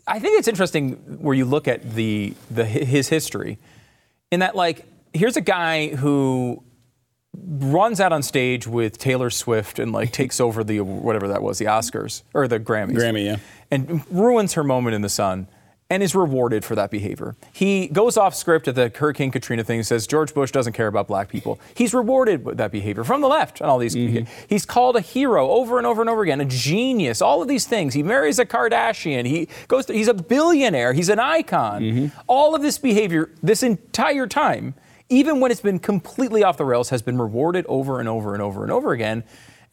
[0.07, 3.59] I think it's interesting where you look at the the his history,
[4.31, 6.63] in that like here's a guy who
[7.33, 11.57] runs out on stage with Taylor Swift and like takes over the whatever that was
[11.57, 12.95] the Oscars or the Grammys.
[12.95, 13.37] Grammy, yeah.
[13.69, 15.47] And ruins her moment in the sun
[15.91, 17.35] and is rewarded for that behavior.
[17.51, 20.87] He goes off script at the Hurricane Katrina thing and says George Bush doesn't care
[20.87, 21.59] about black people.
[21.75, 23.93] He's rewarded with that behavior from the left and all these.
[23.93, 24.31] Mm-hmm.
[24.47, 27.67] He's called a hero over and over and over again, a genius, all of these
[27.67, 27.93] things.
[27.93, 29.25] He marries a Kardashian.
[29.25, 30.93] He goes to, he's a billionaire.
[30.93, 31.81] He's an icon.
[31.81, 32.19] Mm-hmm.
[32.25, 34.75] All of this behavior this entire time
[35.11, 38.41] even when it's been completely off the rails, has been rewarded over and over and
[38.41, 39.23] over and over again.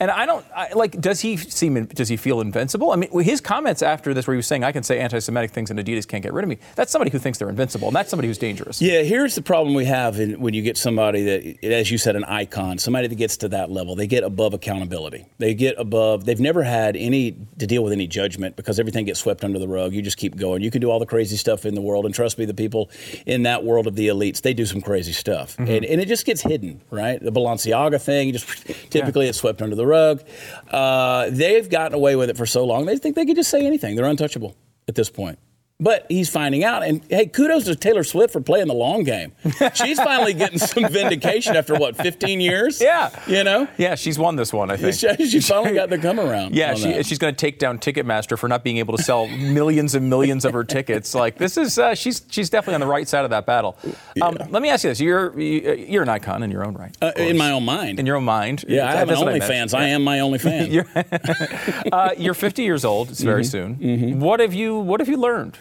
[0.01, 1.01] And I don't I, like.
[1.01, 1.87] Does he seem?
[1.87, 2.93] Does he feel invincible?
[2.93, 5.71] I mean, his comments after this, where he was saying, "I can say anti-Semitic things
[5.73, 8.09] and Adidas can't get rid of me." That's somebody who thinks they're invincible, and that's
[8.09, 8.81] somebody who's dangerous.
[8.81, 12.15] Yeah, here's the problem we have in, when you get somebody that, as you said,
[12.15, 13.97] an icon, somebody that gets to that level.
[13.97, 15.27] They get above accountability.
[15.39, 16.27] They get above.
[16.27, 19.67] They've never had any to deal with any judgment because everything gets swept under the
[19.67, 19.95] rug.
[19.95, 20.63] You just keep going.
[20.63, 22.89] You can do all the crazy stuff in the world, and trust me, the people
[23.27, 25.69] in that world of the elites, they do some crazy stuff, mm-hmm.
[25.69, 27.21] and, and it just gets hidden, right?
[27.21, 28.47] The Balenciaga thing, just
[28.91, 30.23] typically it's swept under the rug.
[30.71, 32.87] Uh, they've gotten away with it for so long.
[32.87, 33.97] They think they can just say anything.
[33.97, 34.55] They're untouchable
[34.87, 35.39] at this point.
[35.81, 39.31] But he's finding out, and hey, kudos to Taylor Swift for playing the long game.
[39.75, 42.81] She's finally getting some vindication after what, 15 years?
[42.81, 43.11] Yeah.
[43.29, 44.95] you know, Yeah, she's won this one, I think.
[44.97, 46.57] she, she finally got the come around.
[46.57, 47.07] Yeah, she, that.
[47.07, 50.45] she's going to take down Ticketmaster for not being able to sell millions and millions
[50.45, 51.15] of her tickets.
[51.15, 53.77] Like this is, uh, she's she's definitely on the right side of that battle.
[54.21, 56.97] Um, Let me ask you this: You're you- you're an icon in your own right,
[57.01, 58.01] Uh, in my own mind.
[58.01, 58.65] in your own mind.
[58.67, 59.45] yeah, I have an That's what meant.
[59.45, 59.75] OnlyFans.
[59.79, 60.71] I am my only fan.
[60.73, 60.87] You're,
[61.93, 63.11] uh, you're 50 years old.
[63.11, 63.29] It's Mm-hmm.
[63.29, 64.19] very soon.
[64.21, 65.57] What have you What have you learned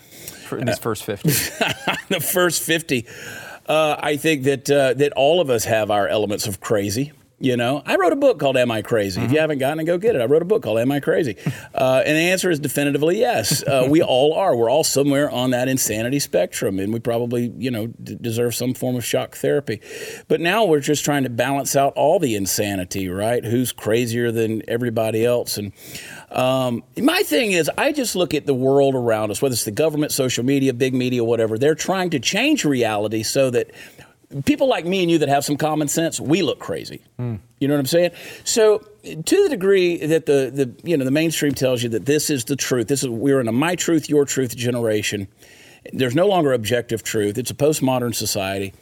[0.51, 1.29] in these first 50?
[2.09, 3.05] the first 50.
[3.67, 7.11] Uh, I think that uh, that all of us have our elements of crazy.
[7.39, 9.83] You know, I wrote a book called "Am I Crazy?" If you haven't gotten it,
[9.83, 10.21] go get it.
[10.21, 11.35] I wrote a book called "Am I Crazy?"
[11.75, 13.61] Uh, and the answer is definitively yes.
[13.61, 14.55] Uh, we all are.
[14.55, 18.73] We're all somewhere on that insanity spectrum, and we probably, you know, d- deserve some
[18.73, 19.79] form of shock therapy.
[20.27, 23.45] But now we're just trying to balance out all the insanity, right?
[23.45, 25.57] Who's crazier than everybody else?
[25.57, 25.71] And
[26.31, 29.71] um, my thing is, I just look at the world around us, whether it's the
[29.71, 31.57] government, social media, big media, whatever.
[31.57, 33.71] They're trying to change reality so that
[34.45, 37.01] people like me and you that have some common sense, we look crazy.
[37.59, 38.11] You know what I'm saying?
[38.43, 42.29] So to the degree that the, the you know the mainstream tells you that this
[42.29, 45.27] is the truth, this is we're in a my truth, your truth generation.
[45.93, 47.37] There's no longer objective truth.
[47.37, 48.73] It's a postmodern society.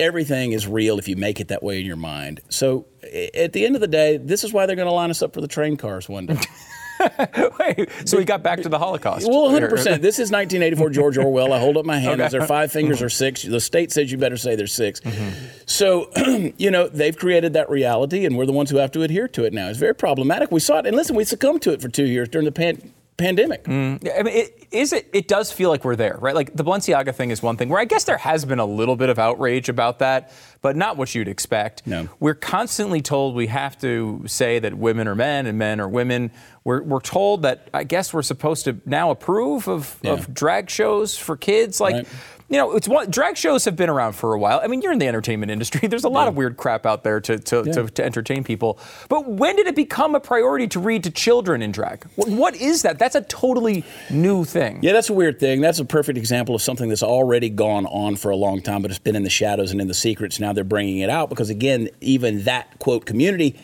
[0.00, 2.40] Everything is real if you make it that way in your mind.
[2.48, 2.86] So
[3.34, 5.34] at the end of the day, this is why they're going to line us up
[5.34, 6.38] for the train cars one day.
[7.58, 9.26] Wait, so we got back to the Holocaust.
[9.28, 10.00] Well, 100%.
[10.00, 11.52] This is 1984 George Orwell.
[11.52, 12.20] I hold up my hand.
[12.20, 12.26] Okay.
[12.26, 13.42] Is there five fingers or six?
[13.42, 15.46] The state says you better say there's 6 Mm-hmm.
[15.66, 16.10] So,
[16.58, 19.44] you know, they've created that reality, and we're the ones who have to adhere to
[19.44, 19.68] it now.
[19.68, 20.50] It's very problematic.
[20.50, 22.92] We saw it, and listen, we succumbed to it for two years during the pan-
[23.16, 23.66] pandemic.
[23.66, 25.08] Yeah, I mean, it, is it?
[25.12, 26.34] It does feel like we're there, right?
[26.34, 28.96] Like the Balenciaga thing is one thing where I guess there has been a little
[28.96, 30.32] bit of outrage about that,
[30.62, 31.86] but not what you'd expect.
[31.86, 32.08] No.
[32.18, 36.32] We're constantly told we have to say that women are men and men are women.
[36.70, 40.12] We're, we're told that I guess we're supposed to now approve of, Yeah.
[40.12, 41.80] of drag shows for kids.
[41.80, 42.06] Like, Right.
[42.48, 44.60] you know, it's one drag shows have been around for a while.
[44.62, 45.88] I mean, you're in the entertainment industry.
[45.88, 48.78] There's a lot of weird crap out there to to, to, to entertain people.
[49.08, 52.04] But when did it become a priority to read to children in drag?
[52.14, 53.00] What, what is that?
[53.00, 54.78] That's a totally new thing.
[54.80, 55.60] Yeah, that's a weird thing.
[55.60, 58.92] That's a perfect example of something that's already gone on for a long time, but
[58.92, 60.38] it's been in the shadows and in the secrets.
[60.38, 63.58] Now they're bringing it out because, again, even that quote community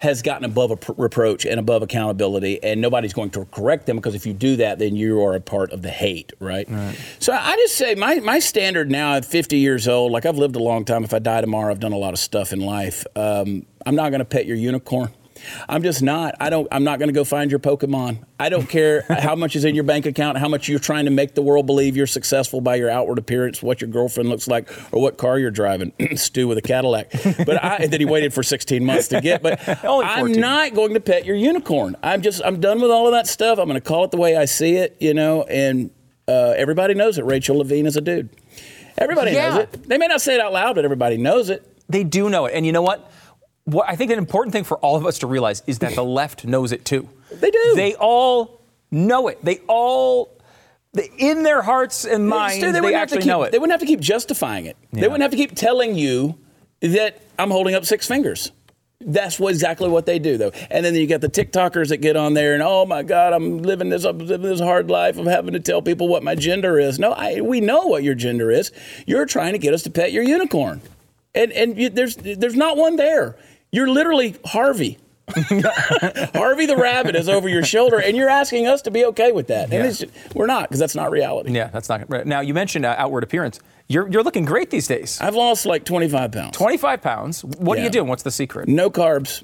[0.00, 3.96] has gotten above a pr- reproach and above accountability, and nobody's going to correct them
[3.96, 6.66] because if you do that, then you are a part of the hate, right?
[7.18, 10.56] So I just say my, my standard now at 50 years old, like I've lived
[10.56, 11.04] a long time.
[11.04, 13.04] If I die tomorrow, I've done a lot of stuff in life.
[13.14, 15.10] Um, I'm not going to pet your unicorn.
[15.68, 16.34] I'm just not.
[16.40, 16.66] I don't.
[16.70, 18.24] I'm not going to go find your Pokemon.
[18.38, 21.10] I don't care how much is in your bank account, how much you're trying to
[21.10, 24.70] make the world believe you're successful by your outward appearance, what your girlfriend looks like,
[24.92, 25.92] or what car you're driving.
[26.16, 27.10] Stu with a Cadillac,
[27.46, 29.42] but I, that he waited for 16 months to get.
[29.42, 31.96] But I'm not going to pet your unicorn.
[32.02, 32.42] I'm just.
[32.44, 33.58] I'm done with all of that stuff.
[33.58, 34.96] I'm going to call it the way I see it.
[35.00, 35.90] You know, and
[36.28, 38.28] uh, everybody knows that Rachel Levine is a dude.
[38.98, 39.48] Everybody Yeah.
[39.50, 39.88] knows it.
[39.88, 41.66] They may not say it out loud, but everybody knows it.
[41.88, 42.52] They do know it.
[42.54, 43.10] And you know what?
[43.70, 46.04] What I think an important thing for all of us to realize is that the
[46.20, 47.08] left knows it too.
[47.30, 47.72] They do.
[47.76, 49.44] They all know it.
[49.44, 50.36] They all,
[51.18, 53.52] in their hearts and minds, they, wouldn't have to actually keep, know it.
[53.52, 54.76] They wouldn't have to keep justifying it.
[54.92, 56.38] They wouldn't have to keep telling you
[56.80, 58.50] that I'm holding up six fingers.
[59.02, 60.52] That's what, exactly what they do, though.
[60.70, 63.58] And then you got the TikTokers that get on there and, oh my God, I'm
[63.58, 66.78] living this, I'm living this hard life of having to tell people what my gender
[66.78, 66.98] is.
[66.98, 68.72] No, I, we know what your gender is.
[69.06, 70.82] You're trying to get us to pet your unicorn,
[71.34, 73.36] and and you, there's there's not one there.
[73.72, 74.98] You're literally Harvey.
[75.36, 79.46] Harvey the rabbit is over your shoulder, and you're asking us to be okay with
[79.48, 79.64] that.
[79.64, 79.84] And Yeah.
[79.86, 80.04] it's,
[80.34, 81.52] we're not, because that's not reality.
[81.52, 82.26] yeah, that's not right.
[82.26, 83.60] Now, you mentioned uh, outward appearance.
[83.88, 85.20] You're, you're looking great these days.
[85.20, 86.56] I've lost like 25 pounds.
[86.56, 87.44] 25 pounds.
[87.44, 88.08] What are you doing?
[88.08, 88.68] What's the secret?
[88.68, 89.42] No carbs.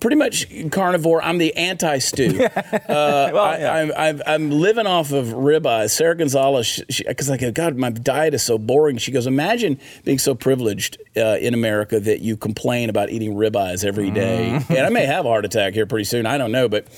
[0.00, 1.22] Pretty much carnivore.
[1.22, 2.44] I'm the anti-Stu.
[2.44, 2.48] uh,
[2.88, 3.72] I, yeah.
[3.72, 5.90] I'm, I'm, I'm living off of ribeyes.
[5.90, 8.98] Sarah Gonzalez, because I go, God, my diet is so boring.
[8.98, 13.84] She goes, imagine being so privileged uh, in America that you complain about eating ribeyes
[13.84, 14.50] every day.
[14.52, 14.72] Mm-hmm.
[14.72, 16.26] and I may have a heart attack here pretty soon.
[16.26, 16.88] I don't know, but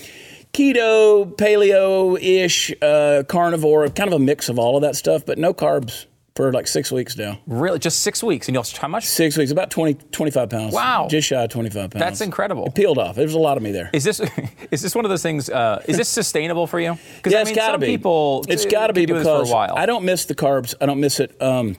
[0.52, 5.52] keto, paleo-ish, uh, carnivore, kind of a mix of all of that stuff, but no
[5.52, 6.06] carbs
[6.36, 7.40] for like six weeks now.
[7.46, 7.78] Really?
[7.78, 8.46] Just six weeks.
[8.46, 9.06] And you'll, how much?
[9.06, 10.74] Six weeks, about 20, 25 pounds.
[10.74, 11.08] Wow.
[11.10, 11.94] Just shy of 25 pounds.
[11.94, 12.66] That's incredible.
[12.66, 13.16] It peeled off.
[13.16, 13.90] There's a lot of me there.
[13.92, 14.20] Is this
[14.70, 15.48] is this one of those things?
[15.48, 16.96] Uh, is this sustainable for you?
[17.16, 17.86] Because Yeah, I it's mean, gotta be.
[17.86, 19.74] people It's uh, got to be can do this because for a while.
[19.76, 20.74] I don't miss the carbs.
[20.80, 21.40] I don't miss it.
[21.40, 21.76] Um,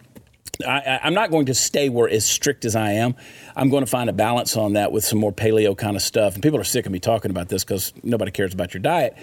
[0.68, 3.14] I, I, I'm not going to stay where as strict as I am.
[3.56, 6.34] I'm going to find a balance on that with some more paleo kind of stuff.
[6.34, 9.16] And people are sick of me talking about this because nobody cares about your diet.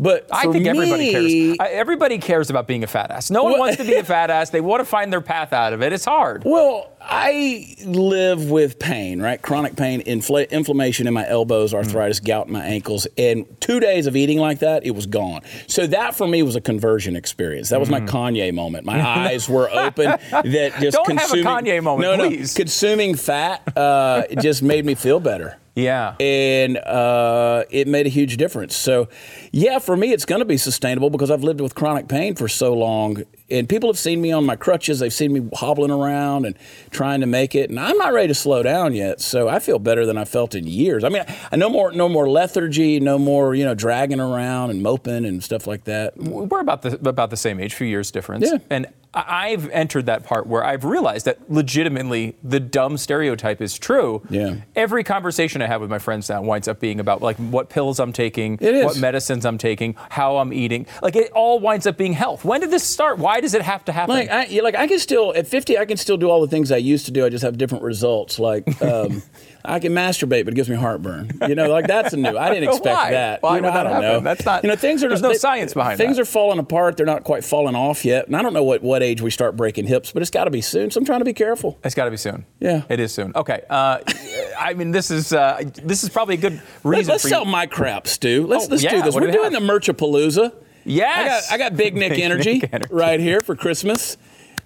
[0.00, 1.56] But I for think everybody cares.
[1.60, 3.30] I, everybody cares about being a fat ass.
[3.32, 4.50] No one Well- wants to be a fat ass.
[4.50, 5.92] They want to find their path out of it.
[5.92, 6.44] It's hard.
[6.44, 9.40] Well, I live with pain, right?
[9.42, 14.06] Chronic pain, infl- inflammation in my elbows, arthritis, gout in my ankles, and two days
[14.06, 15.40] of eating like that, it was gone.
[15.66, 17.70] So that for me was a conversion experience.
[17.70, 18.84] That was my Kanye moment.
[18.84, 20.06] My eyes were open.
[20.30, 22.54] That just Don't have a consuming, Kanye moment, no, no, please.
[22.54, 25.56] consuming fat uh, just made me feel better.
[25.78, 26.16] Yeah.
[26.18, 28.76] And uh, it made a huge difference.
[28.76, 29.08] So,
[29.52, 32.48] yeah, for me, it's going to be sustainable because I've lived with chronic pain for
[32.48, 33.22] so long.
[33.48, 34.98] And people have seen me on my crutches.
[34.98, 36.56] They've seen me hobbling around and
[36.90, 37.70] trying to make it.
[37.70, 39.20] And I'm not ready to slow down yet.
[39.20, 41.04] So I feel better than I felt in years.
[41.04, 44.82] I mean, I no more, no more lethargy, no more, you know, dragging around and
[44.82, 46.16] moping and stuff like that.
[46.18, 48.50] We're about the about the same age, few years difference.
[48.50, 48.58] Yeah.
[48.68, 48.88] And
[49.26, 54.22] I've entered that part where I've realized that legitimately the dumb stereotype is true.
[54.30, 54.56] Yeah.
[54.76, 57.98] Every conversation I have with my friends now winds up being about like what pills
[57.98, 60.86] I'm taking, what medicines I'm taking, how I'm eating.
[61.02, 62.44] Like it all winds up being health.
[62.44, 63.18] When did this start?
[63.18, 64.14] Why does it have to happen?
[64.14, 66.48] Like I, yeah, like I can still at 50, I can still do all the
[66.48, 67.24] things I used to do.
[67.24, 68.38] I just have different results.
[68.38, 69.22] Like um,
[69.64, 71.38] I can masturbate, but it gives me heartburn.
[71.46, 72.36] You know, like that's a new.
[72.38, 73.10] I didn't expect Why?
[73.10, 73.42] that.
[73.42, 74.08] Why you know, would that I don't happen?
[74.08, 74.20] know.
[74.20, 75.08] That's not- You know, things are.
[75.08, 76.22] there's no they- science behind Things that.
[76.22, 76.96] are falling apart.
[76.96, 78.26] They're not quite falling off yet.
[78.26, 80.50] And I don't know what what age we start breaking hips, but it's got to
[80.50, 80.90] be soon.
[80.90, 81.78] So I'm trying to be careful.
[81.84, 82.46] It's got to be soon.
[82.60, 82.82] Yeah.
[82.88, 83.32] it is soon.
[83.34, 83.98] Okay, uh,
[84.58, 86.62] I mean this is uh, this is probably a good reason.
[86.84, 88.46] Let, reason us for sell my crap, Stu.
[88.46, 89.14] Let's Oh, let's yeah, do this.
[89.14, 89.60] We're we doing have?
[89.66, 90.54] the Merchapalooza.
[90.84, 92.94] Yes, I got, I got Big Nick Big energy, Nick energy.
[92.94, 94.16] right here for Christmas.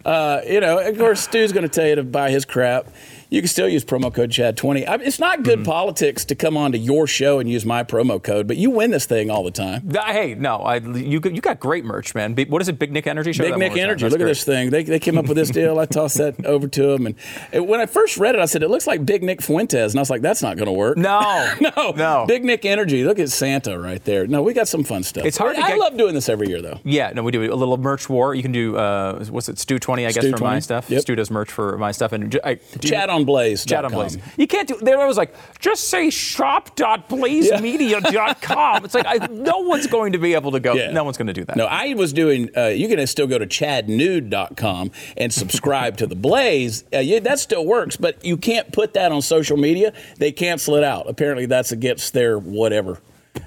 [0.05, 2.87] Uh, you know, of course, Stu's going to tell you to buy his crap.
[3.33, 4.87] You can still use promo code Chad20.
[4.87, 8.23] I mean, it's not good politics to come onto your show and use my promo
[8.23, 9.89] code, but you win this thing all the time.
[9.91, 12.37] Hey, no, I, you, you got great merch, man.
[12.49, 13.33] What is it, Big Nick Energy?
[13.33, 13.85] Show Big Nick one more time.
[13.85, 14.09] Energy.
[14.11, 14.69] Look at this thing.
[14.69, 15.79] They, they came up with this deal.
[15.79, 17.07] I tossed that over to them.
[17.07, 17.15] And
[17.53, 19.93] it- when I first read it, I said, it looks like Big Nick Fuentes.
[19.93, 20.99] And I was like, that's not going to work.
[20.99, 21.93] No, no.
[21.97, 22.27] no.
[22.29, 23.03] Big Nick Energy.
[23.03, 24.27] Look at Santa right there.
[24.27, 25.25] No, we got some fun stuff.
[25.25, 26.81] It's hard to I get- love doing this every year, though.
[26.85, 28.35] Yeah, no, we do a little merch war.
[28.35, 30.91] You can do uh, what's it, Stu twenty, I guess, Stu for my stuff.
[30.91, 31.01] yep.
[31.01, 33.65] Stu does merch for my stuff, and I, Chat on Blaze.
[33.65, 34.19] Chat on Blaze.
[34.37, 34.77] You can't do.
[34.81, 38.85] There was like just say shop.blazemedia.com.
[38.85, 40.75] It's like I, no one's going to be able to go.
[40.75, 40.91] Yeah.
[40.91, 41.57] No one's going to do that.
[41.57, 42.51] No, I was doing.
[42.57, 46.85] Uh, you can still go to chadnude.com and subscribe to the Blaze.
[46.93, 49.93] Uh, yeah, that still works, but you can't put that on social media.
[50.19, 51.09] They cancel it out.
[51.09, 53.01] Apparently, that's against their whatever.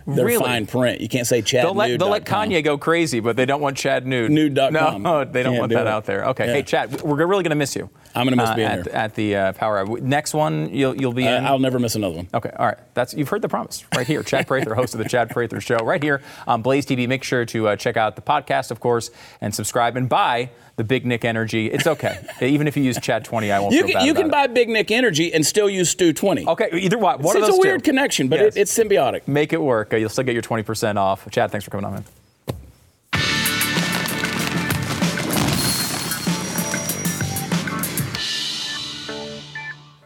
[0.08, 0.44] Their Really?
[0.44, 1.00] fine print.
[1.02, 3.78] You can't say Chad They'll let, they'll let Kanye go crazy, but they don't want
[3.78, 4.32] Chad nude.
[4.32, 5.04] Nude.com.
[5.04, 5.88] No, they don't Can't want do that it.
[5.88, 6.26] out there.
[6.30, 6.54] Okay, Yeah.
[6.54, 7.90] hey Chad, we're really going to miss you.
[8.16, 8.94] I'm gonna miss uh, being at, here.
[8.96, 10.00] at the uh, Power Hour.
[10.00, 11.46] Next one, you'll you'll be Uh, in.
[11.46, 12.28] I'll never miss another one.
[12.34, 12.78] Okay, all right.
[12.94, 14.24] That's you've heard the promise right here.
[14.24, 17.08] Chad Prather, host of the Chad Prather Show, right here on Blaze TV.
[17.08, 19.12] Make sure to uh, check out the podcast, of course,
[19.42, 21.68] and subscribe and buy the Big Nick Energy.
[21.72, 24.14] It's okay, even if you use Chad twenty, I won't You feel can bad you
[24.14, 24.32] can it.
[24.32, 26.48] buy Big Nick Energy and still use Stu 20.
[26.48, 27.22] Okay, either one.
[27.22, 27.92] One it's those a weird two.
[27.92, 28.56] connection, but Yes.
[28.56, 29.28] it, it's symbiotic.
[29.28, 29.94] Make it work.
[29.94, 31.30] Uh, you'll still get your twenty percent off.
[31.32, 32.06] Chad, thanks for coming on, man.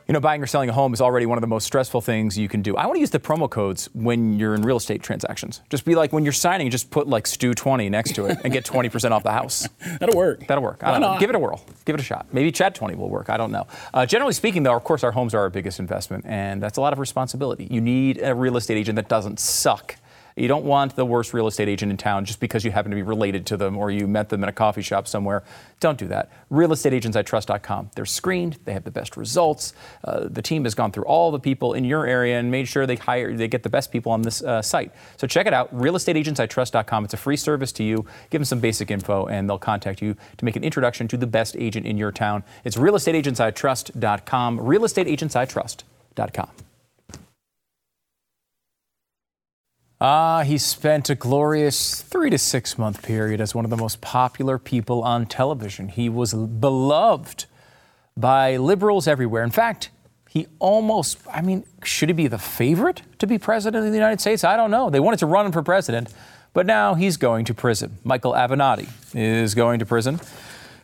[0.10, 2.36] You know, buying or selling a home is already one of the most stressful things
[2.36, 2.76] you can do.
[2.76, 5.62] I want to use the promo codes when you're in real estate transactions.
[5.70, 8.66] Just be like when you're signing, just put like Stu20 next to it and get
[8.66, 9.70] 20% off the house.
[9.99, 10.47] That'll work.
[10.47, 10.84] That'll work.
[10.84, 11.20] I don't know.
[11.20, 11.64] Give it a whirl.
[11.86, 12.26] Give it a shot.
[12.32, 13.30] Maybe Chad 20 will work.
[13.30, 13.68] I don't know.
[13.93, 16.82] Uh, generally speaking, though, of course, our homes are our biggest investment, and that's a
[16.82, 17.68] lot of responsibility.
[17.70, 19.95] You need a real estate agent that doesn't suck.
[20.39, 22.95] You don't want the worst real estate agent in town just because you happen to
[22.95, 25.43] be related to them or you met them in a coffee shop somewhere.
[25.79, 26.31] Don't do that.
[26.49, 27.91] RealestateAgentsITrust.com.
[27.95, 28.57] They're screened.
[28.63, 29.73] They have the best results.
[30.03, 32.85] Uh, the team has gone through all the people in your area and made sure
[32.85, 34.93] they hire, they get the best people on this uh, site.
[35.17, 35.75] So check it out.
[35.75, 37.05] RealestateAgentsITrust.com.
[37.05, 38.05] It's a free service to you.
[38.29, 41.27] Give them some basic info and they'll contact you to make an introduction to the
[41.27, 42.43] best agent in your town.
[42.63, 44.59] It's RealestateAgentsITrust.com.
[44.59, 46.49] RealestateAgentsITrust.com.
[50.02, 54.00] Ah, he spent a glorious three to six month period as one of the most
[54.00, 55.89] popular people on television.
[55.89, 57.45] He was beloved
[58.16, 59.43] by liberals everywhere.
[59.43, 59.89] In fact,
[60.30, 64.22] he almost, I mean, should he be the favorite to be president of the United
[64.22, 64.45] States?
[64.45, 64.89] I don't know.
[64.89, 66.14] They wanted to run him for president,
[66.54, 67.97] but now he's going to prison.
[68.06, 70.22] Michael Avenatti is going to prison.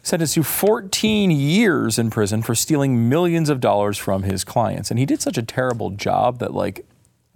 [0.03, 4.91] Sentenced to 14 years in prison for stealing millions of dollars from his clients.
[4.91, 6.85] And he did such a terrible job that, like,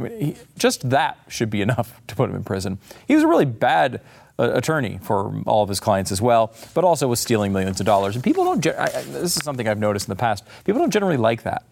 [0.07, 2.79] He, just that should be enough to put him in prison.
[3.07, 4.01] He was a really bad
[4.37, 7.85] uh, attorney for all of his clients as well, but also was stealing millions of
[7.85, 8.15] dollars.
[8.15, 10.79] And people don't, ge- I, I, this is something I've noticed in the past, people
[10.79, 11.63] don't generally like that.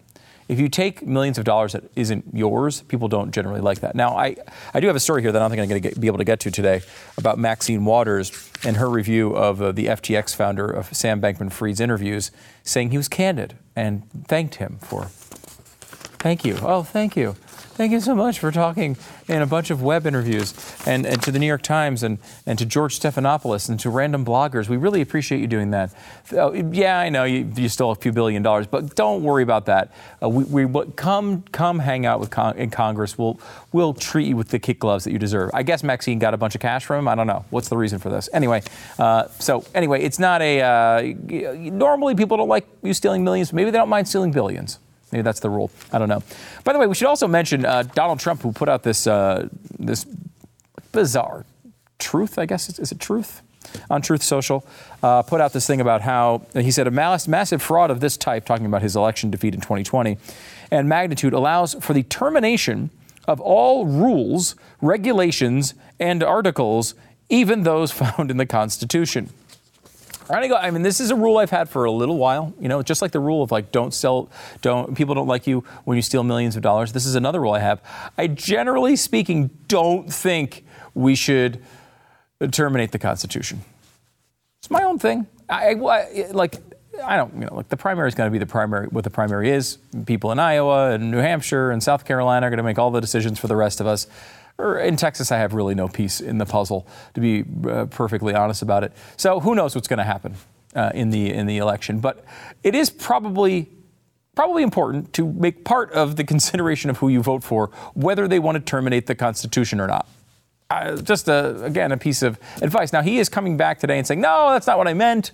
[0.48, 3.94] If you take millions of dollars that isn't yours, people don't generally like that.
[3.94, 4.34] Now, I,
[4.72, 6.18] I do have a story here that I don't think I'm going to be able
[6.18, 6.80] to get to today
[7.18, 11.80] about Maxine Waters and her review of uh, the FTX founder of Sam Bankman Fried's
[11.80, 12.30] interviews,
[12.62, 15.10] saying he was candid and thanked him for
[16.18, 16.58] Thank you.
[16.62, 17.36] Oh, thank you.
[17.78, 18.96] Thank you so much for talking
[19.28, 20.52] in a bunch of web interviews
[20.84, 24.24] and, and to the New York Times and, and to George Stephanopoulos and to random
[24.24, 24.68] bloggers.
[24.68, 25.94] We really appreciate you doing that.
[26.32, 29.66] Oh, yeah, I know you, you stole a few billion dollars, but don't worry about
[29.66, 29.92] that.
[30.20, 33.16] Uh, we, we come come hang out with con- in Congress.
[33.16, 33.38] We'll
[33.70, 35.52] we'll treat you with the kick gloves that you deserve.
[35.54, 37.06] I guess Maxine got a bunch of cash from him.
[37.06, 37.44] I don't know.
[37.50, 38.28] What's the reason for this?
[38.32, 38.60] Anyway,
[38.98, 40.62] uh, so anyway, it's not a.
[40.62, 41.14] Uh,
[41.70, 43.52] normally people don't like you stealing millions.
[43.52, 44.80] Maybe they don't mind stealing billions.
[45.12, 45.70] Maybe that's the rule.
[45.92, 46.22] I don't know.
[46.64, 49.48] By the way, we should also mention uh, Donald Trump, who put out this uh,
[49.78, 50.06] this
[50.92, 51.46] bizarre
[51.98, 52.38] truth.
[52.38, 53.42] I guess is, it truth
[53.90, 54.66] on Truth Social?
[55.02, 58.16] Uh, put out this thing about how he said a mass, massive fraud of this
[58.16, 60.18] type, talking about his election defeat in 2020,
[60.70, 62.90] and magnitude allows for the termination
[63.26, 66.94] of all rules, regulations, and articles,
[67.28, 69.30] even those found in the Constitution.
[70.28, 70.56] Go.
[70.56, 72.52] I mean, this is a rule I've had for a little while.
[72.60, 74.30] You know, just like the rule of like don't sell,
[74.62, 76.92] don't people don't like you when you steal millions of dollars.
[76.92, 77.82] This is another rule I have.
[78.16, 80.64] I generally speaking don't think
[80.94, 81.62] we should
[82.50, 83.62] terminate the Constitution.
[84.60, 85.26] It's my own thing.
[85.48, 86.56] I, I like.
[87.04, 88.88] I don't, you know, like the primary is going to be the primary.
[88.88, 92.58] What the primary is, people in Iowa and New Hampshire and South Carolina are going
[92.58, 94.08] to make all the decisions for the rest of us.
[94.58, 98.34] Or in Texas, I have really no piece in the puzzle, to be uh, perfectly
[98.34, 98.92] honest about it.
[99.16, 100.34] So who knows what's going to happen
[100.74, 102.00] uh, in the in the election?
[102.00, 102.24] But
[102.64, 103.68] it is probably
[104.34, 108.38] probably important to make part of the consideration of who you vote for whether they
[108.38, 110.08] want to terminate the Constitution or not.
[110.70, 112.92] Uh, just a, again a piece of advice.
[112.92, 115.30] Now he is coming back today and saying, "No, that's not what I meant."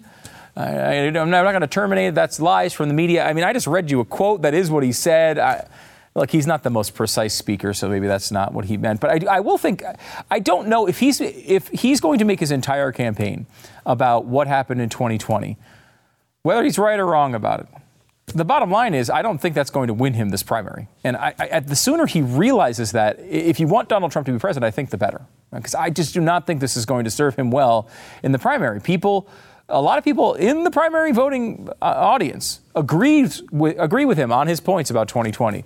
[0.57, 2.14] I, am not going to terminate.
[2.14, 3.27] That's lies from the media.
[3.27, 4.43] I mean, I just read you a quote.
[4.43, 5.39] That is what he said.
[5.39, 5.66] I,
[6.14, 9.00] look, he's not the most precise speaker, so maybe that's not what he meant.
[9.00, 9.82] But I, I, will think,
[10.30, 13.46] I don't know if he's if he's going to make his entire campaign
[13.84, 15.56] about what happened in 2020,
[16.42, 17.66] whether he's right or wrong about it.
[18.28, 20.88] The bottom line is, I don't think that's going to win him this primary.
[21.02, 24.38] And I, I, the sooner he realizes that, if you want Donald Trump to be
[24.38, 25.26] president, I think the better.
[25.52, 27.88] Because I just do not think this is going to serve him well
[28.22, 28.80] in the primary.
[28.80, 29.28] People
[29.68, 34.30] a lot of people in the primary voting uh, audience agrees with, agree with him
[34.30, 35.64] on his points about 2020.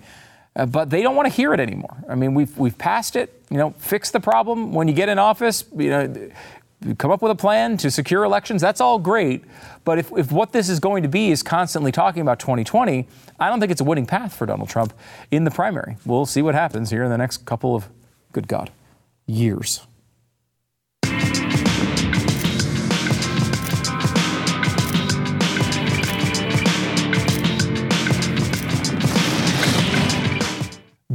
[0.58, 1.96] Uh, but they don't want to hear it anymore.
[2.08, 3.40] I mean, we've, we've passed it.
[3.48, 5.64] You know, fix the problem when you get in office.
[5.76, 6.30] You know,
[6.98, 8.60] come up with a plan to secure elections.
[8.60, 9.44] That's all great.
[9.84, 13.06] But if, if what this is going to be is constantly talking about 2020,
[13.38, 14.92] I don't think it's a winning path for Donald Trump
[15.30, 15.96] in the primary.
[16.04, 17.88] We'll see what happens here in the next couple of,
[18.32, 18.70] good God,
[19.26, 19.86] years.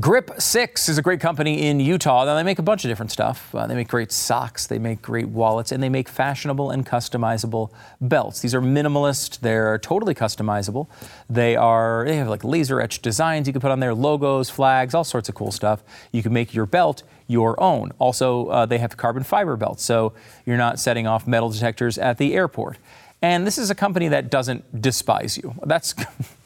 [0.04, 2.26] Grip Six is a great company in Utah.
[2.26, 3.56] Now, they make a bunch of different stuff.
[3.56, 7.72] Uh, they make great socks, they make great wallets, and they make fashionable and customizable
[8.02, 8.42] belts.
[8.42, 10.88] These are minimalist, they're totally customizable.
[11.30, 14.94] They are, they have like laser etched designs you can put on there, logos, flags,
[14.94, 15.82] all sorts of cool stuff.
[16.12, 17.94] You can make your belt your own.
[17.98, 20.12] Also, uh, they have carbon fiber belts, so
[20.46, 22.78] you're not setting off metal detectors at the airport.
[23.22, 25.56] And this is a company that doesn't despise you.
[25.64, 25.96] That's.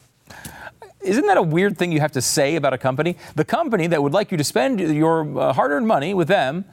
[1.00, 3.16] Isn't that a weird thing you have to say about a company?
[3.36, 6.64] The company that would like you to spend your uh, hard earned money with them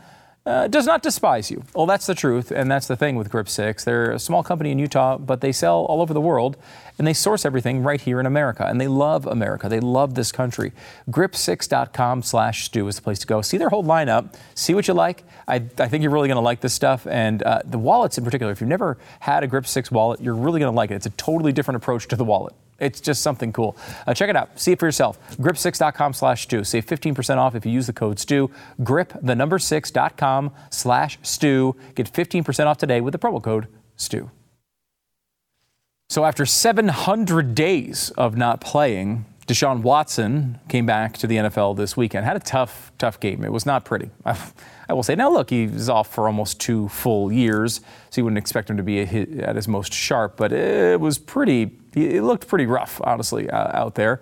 [0.45, 1.63] uh, does not despise you.
[1.73, 3.83] Well, that's the truth, and that's the thing with Grip 6.
[3.83, 6.55] They're a small company in Utah, but they sell all over the world,
[6.99, 8.65] and they source everything right here in America.
[8.67, 9.67] And they love America.
[9.67, 10.71] They love this country.
[11.09, 13.41] Grip6.com slash stu is the place to go.
[13.41, 14.35] See their whole lineup.
[14.53, 15.23] See what you like.
[15.47, 17.07] I, I think you're really going to like this stuff.
[17.07, 20.35] And uh, the wallets in particular, if you've never had a Grip 6 wallet, you're
[20.35, 20.95] really going to like it.
[20.95, 22.53] It's a totally different approach to the wallet.
[22.79, 23.77] It's just something cool.
[24.05, 24.59] Uh, check it out.
[24.59, 25.19] See it for yourself.
[25.37, 26.63] Grip6.com slash stu.
[26.63, 28.51] Save 15% off if you use the code stu.
[28.83, 31.75] Grip, the number 6.com slash stu.
[31.95, 34.29] Get 15% off today with the promo code stu.
[36.09, 41.95] So after 700 days of not playing, Deshaun Watson came back to the NFL this
[41.95, 42.25] weekend.
[42.25, 43.43] Had a tough, tough game.
[43.43, 44.09] It was not pretty.
[44.25, 48.37] I will say, now look, he's off for almost two full years, so you wouldn't
[48.37, 51.65] expect him to be at his most sharp, but it was pretty,
[51.95, 54.21] it looked pretty rough, honestly, uh, out there.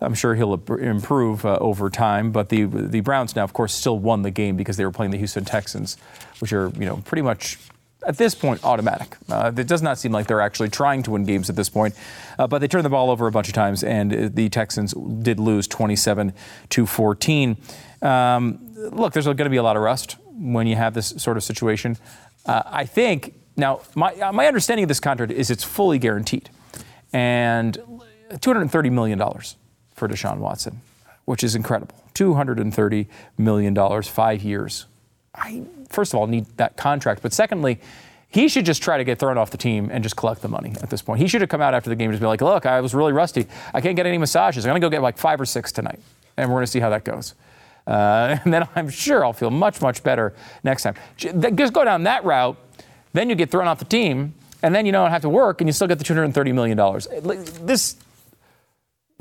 [0.00, 3.98] I'm sure he'll improve uh, over time, but the the Browns now, of course, still
[3.98, 5.96] won the game because they were playing the Houston Texans,
[6.40, 7.58] which are you know pretty much
[8.06, 9.16] at this point automatic.
[9.30, 11.94] Uh, it does not seem like they're actually trying to win games at this point,
[12.38, 15.40] uh, but they turned the ball over a bunch of times, and the Texans did
[15.40, 16.32] lose 27
[16.70, 17.56] to 14.
[18.02, 21.36] Um, look, there's going to be a lot of rust when you have this sort
[21.36, 21.96] of situation.
[22.44, 26.50] Uh, I think now my my understanding of this contract is it's fully guaranteed,
[27.14, 27.78] and
[28.40, 29.56] 230 million dollars
[29.94, 30.82] for Deshaun Watson,
[31.24, 31.94] which is incredible.
[32.14, 33.08] 230
[33.38, 34.86] million dollars, five years.
[35.34, 37.80] I first of all need that contract, but secondly.
[38.28, 40.74] He should just try to get thrown off the team and just collect the money
[40.82, 41.20] at this point.
[41.20, 42.92] He should have come out after the game and just be like, look, I was
[42.92, 43.46] really rusty.
[43.72, 44.66] I can't get any massages.
[44.66, 46.00] I'm going to go get like five or six tonight,
[46.36, 47.36] and we're going to see how that goes.
[47.86, 50.34] Uh, and then I'm sure I'll feel much, much better
[50.64, 50.96] next time.
[51.16, 52.56] Just go down that route,
[53.12, 54.34] then you get thrown off the team,
[54.64, 56.78] and then you don't have to work, and you still get the $230 million.
[57.66, 57.96] This,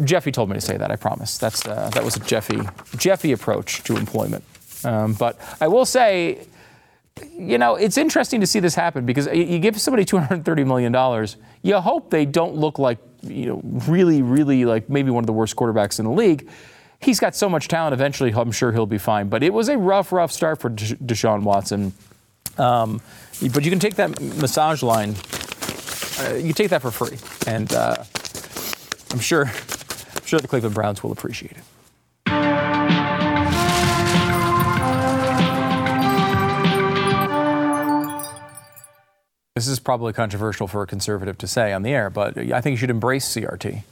[0.01, 1.37] Jeffy told me to say that, I promise.
[1.37, 2.61] That's, uh, that was a Jeffy,
[2.95, 4.45] Jeffy approach to employment.
[4.85, 6.47] Um, but I will say,
[7.33, 11.27] you know, it's interesting to see this happen because you give somebody $230 million,
[11.61, 15.33] you hope they don't look like, you know, really, really like maybe one of the
[15.33, 16.49] worst quarterbacks in the league
[17.01, 17.93] he's got so much talent.
[17.93, 19.27] Eventually, I'm sure he'll be fine.
[19.27, 21.91] But it was a rough, rough start for Deshaun Watson.
[22.57, 23.01] Um,
[23.53, 25.15] but you can take that massage line.
[26.19, 28.03] Uh, you take that for free, and uh,
[29.11, 31.63] I'm sure, I'm sure the Cleveland Browns will appreciate it.
[39.55, 42.71] This is probably controversial for a conservative to say on the air, but I think
[42.73, 43.83] you should embrace CRT.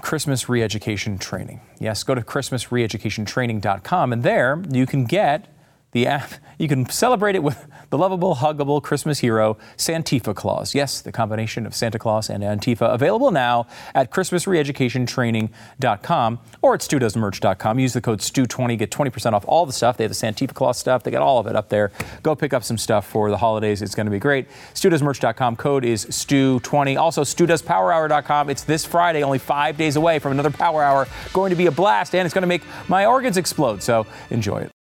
[0.00, 1.60] Christmas Reeducation Training.
[1.78, 5.53] Yes, go to ChristmasReeducationTraining.com, and there you can get
[5.94, 6.34] the app.
[6.58, 10.74] You can celebrate it with the lovable, huggable Christmas hero, Santifa Claus.
[10.74, 12.92] Yes, the combination of Santa Claus and Antifa.
[12.92, 17.78] Available now at ChristmasReeducationTraining.com or at StuDoesMerch.com.
[17.78, 19.96] Use the code STU20, get 20% off all the stuff.
[19.96, 21.04] They have the Santifa Claus stuff.
[21.04, 21.92] They got all of it up there.
[22.22, 23.80] Go pick up some stuff for the holidays.
[23.80, 24.48] It's going to be great.
[24.74, 25.54] StuDoesMerch.com.
[25.56, 26.98] Code is STU20.
[26.98, 28.50] Also, StuDoesPowerHour.com.
[28.50, 31.06] It's this Friday, only five days away from another Power Hour.
[31.32, 33.80] Going to be a blast, and it's going to make my organs explode.
[33.82, 34.73] So enjoy it.